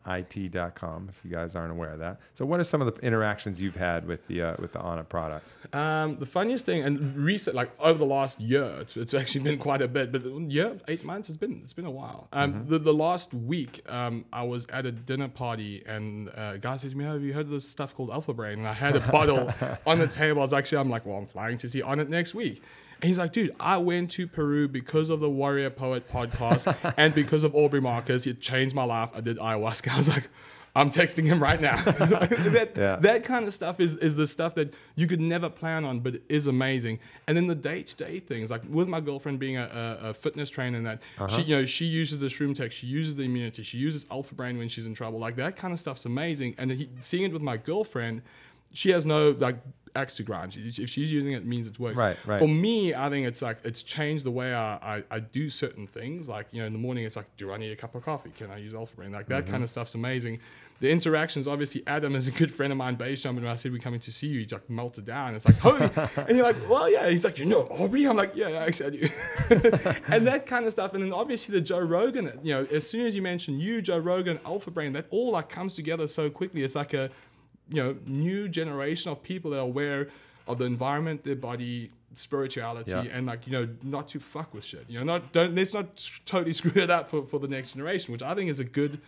[0.07, 2.21] O-N-N-I-T.com if you guys aren't aware of that.
[2.35, 5.09] So what are some of the interactions you've had with the, uh, with the Onnit
[5.09, 5.57] products?
[5.73, 9.59] Um, the funniest thing, and recent, like over the last year, it's, it's actually been
[9.59, 10.13] quite a bit.
[10.13, 11.29] But yeah, eight months.
[11.29, 12.29] It's been it's been a while.
[12.33, 12.71] Um, Mm-hmm.
[12.71, 16.77] the, the last week, um, I was at a dinner party, and uh, a guy
[16.79, 18.73] said to me, "Oh, "Have you heard of this stuff called Alpha Brain?" And I
[18.73, 19.51] had a bottle
[19.87, 20.41] on the table.
[20.41, 22.63] I was actually, I'm like, "Well, I'm flying to see Onnit next week."
[23.01, 27.15] And he's like, dude, I went to Peru because of the Warrior Poet podcast and
[27.15, 28.27] because of Aubrey Marcus.
[28.27, 29.11] It changed my life.
[29.15, 29.93] I did ayahuasca.
[29.95, 30.29] I was like,
[30.77, 31.83] I'm texting him right now.
[31.85, 32.97] that, Yeah.
[32.97, 36.17] that kind of stuff is, is the stuff that you could never plan on, but
[36.29, 37.01] is amazing.
[37.27, 40.15] And then the day to day things, like with my girlfriend being a, a, a
[40.15, 41.29] fitness trainer, and that Uh-huh.
[41.29, 44.35] she, you know, she uses the shroom tech, she uses the immunity, she uses Alpha
[44.35, 45.19] Brain when she's in trouble.
[45.19, 46.55] Like that kind of stuff's amazing.
[46.59, 48.23] And he, seeing it with my girlfriend,
[48.73, 49.57] she has no like
[49.97, 50.55] axe to grind.
[50.57, 51.97] If she's using it, it means it works.
[51.99, 52.39] Right, right.
[52.39, 55.87] For me, I think it's like it's changed the way I, I, I do certain
[55.87, 56.29] things.
[56.29, 58.31] Like you know, in the morning, it's like, do I need a cup of coffee?
[58.37, 59.13] Can I use Alpha Brain?
[59.13, 59.51] Like that Mm-hmm.
[59.53, 60.41] kind of stuff's amazing.
[60.81, 63.43] The interactions, obviously, Adam is a good friend of mine, base jumping.
[63.43, 65.35] When I said we're coming to see you, he like melted down.
[65.35, 65.91] It's like, holy,
[66.29, 67.09] and you're like, well, yeah.
[67.11, 68.05] He's like, you know, Aubrey.
[68.07, 69.09] I'm like, yeah, actually, I do.
[70.09, 70.95] and that kind of stuff.
[70.95, 72.39] And then obviously the Joe Rogan.
[72.45, 75.49] You know, as soon as you mention you, Joe Rogan, Alpha Brain, that all like
[75.49, 76.63] comes together so quickly.
[76.63, 77.11] It's like a
[77.71, 80.09] you know new generation of people that are aware
[80.47, 83.03] of the environment, their body, spirituality, Yeah.
[83.13, 84.85] and like you know not to fuck with shit.
[84.89, 85.87] You know, not don't let's not
[86.27, 89.01] totally screw it up for, for the next generation, which I think is a good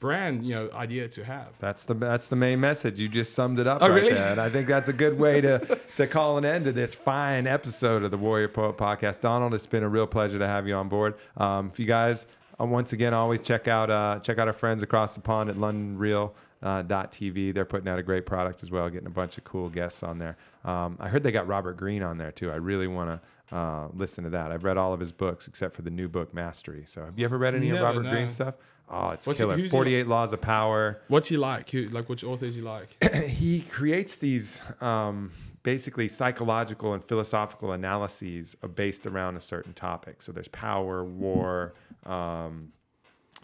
[0.00, 1.48] brand you know idea to have.
[1.60, 2.98] That's the that's the main message.
[2.98, 4.12] You just summed it up Oh, right really?
[4.14, 6.94] there, and I think that's a good way to to call an end to this
[6.94, 9.20] fine episode of the Warrior Poet Podcast.
[9.20, 11.14] Donald, it's been a real pleasure to have you on board.
[11.36, 12.26] Um, if you guys
[12.60, 15.56] uh, once again always check out uh, check out our friends across the pond at
[15.56, 16.34] London Real.
[16.62, 17.52] Uh, dot TV.
[17.52, 20.18] They're putting out a great product as well, getting a bunch of cool guests on
[20.18, 20.36] there.
[20.64, 22.52] Um, I heard they got Robert Greene on there too.
[22.52, 24.52] I really want to uh, listen to that.
[24.52, 26.84] I've read all of his books except for the new book Mastery.
[26.86, 28.10] So, have you ever read any of Robert no.
[28.10, 28.54] Greene stuff?
[28.88, 29.56] Oh, it's What's killer.
[29.56, 31.70] he- 48 Laws of Power What's he like?
[31.70, 33.02] Who, like which author is he like?
[33.26, 35.32] he creates these um,
[35.62, 40.22] basically psychological and philosophical analyses based around a certain topic.
[40.22, 42.72] So there's power, war, um,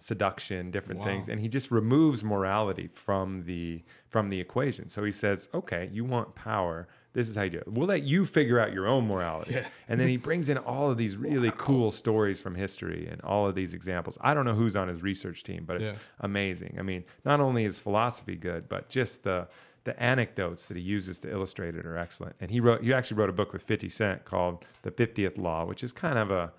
[0.01, 1.07] seduction, different Wow.
[1.07, 4.88] things, and he just removes morality from the from the equation.
[4.88, 7.68] So he says, "Okay, you want power." This is how you do it.
[7.68, 9.57] We'll let you figure out your own morality.
[9.88, 13.46] And then he brings in all of these really cool stories from history and all
[13.49, 14.16] of these examples.
[14.20, 15.96] I don't know who's on his research team, but it's Yeah.
[16.20, 16.76] amazing.
[16.78, 19.49] I mean, not only is philosophy good, but just the
[19.84, 22.36] the anecdotes that he uses to illustrate it are excellent.
[22.40, 25.64] And he wrote he actually wrote a book with 50 Cent called The 50th Law,
[25.64, 26.53] which is kind of a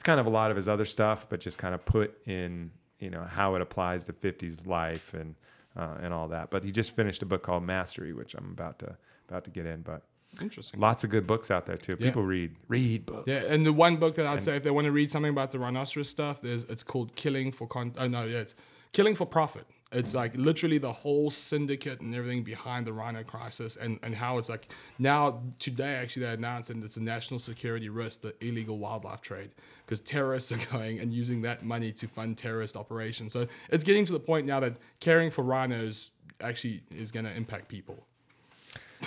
[0.00, 2.70] it's kind of a lot of his other stuff, but just kind of put in,
[3.00, 5.34] you know, how it applies to 50s life and
[5.76, 6.48] uh, and all that.
[6.48, 8.96] But he just finished a book called Mastery, which I'm about to
[9.28, 10.00] about to get in, but
[10.40, 10.80] Interesting.
[10.80, 11.96] lots of good books out there too.
[11.98, 12.06] Yeah.
[12.06, 13.24] People read read books.
[13.26, 15.50] Yeah, and the one book that I'd say if they want to read something about
[15.50, 17.92] the rhinoceros stuff, there's it's called Killing for Con.
[17.98, 18.54] Oh no, yeah, it's
[18.92, 19.66] Killing for Profit.
[19.92, 24.38] It's like literally the whole syndicate and everything behind the rhino crisis, and and how
[24.38, 24.68] it's like
[24.98, 29.50] now today actually they announced and it's a national security risk, the illegal wildlife trade,
[29.84, 33.32] because terrorists are going and using that money to fund terrorist operations.
[33.32, 36.10] So it's getting to the point now that caring for rhinos
[36.40, 38.06] actually is going to impact people.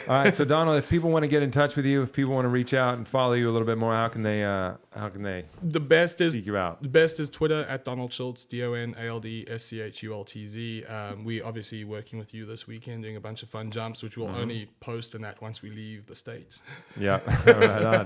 [0.07, 2.33] All right, so Donald, if people want to get in touch with you, if people
[2.33, 4.73] want to reach out and follow you a little bit more, how can they uh,
[4.95, 6.81] how can they The best is seek you out?
[6.81, 9.81] The best is Twitter at Donald Schultz, D O N A L D S C
[9.81, 10.83] H U L T Z.
[10.85, 14.17] Um, we obviously working with you this weekend, doing a bunch of fun jumps, which
[14.17, 16.61] we'll only post in that once we leave the states.
[16.95, 18.05] Yeah, right on,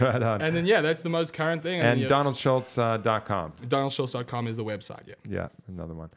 [0.00, 0.42] right on.
[0.42, 1.80] And then yeah, that's the most current thing.
[1.80, 3.22] And then, yeah, DonaldSchultz.com.
[3.22, 3.52] com.
[3.66, 5.06] DonaldSchultz.com is the website.
[5.06, 5.14] Yeah.
[5.28, 6.10] Yeah, another one.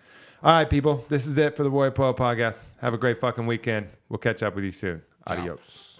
[0.43, 1.05] All right, people.
[1.07, 2.71] This is it for the Warrior Poet Podcast.
[2.79, 3.89] Have a great fucking weekend.
[4.09, 5.03] We'll catch up with you soon.
[5.27, 5.89] Adios.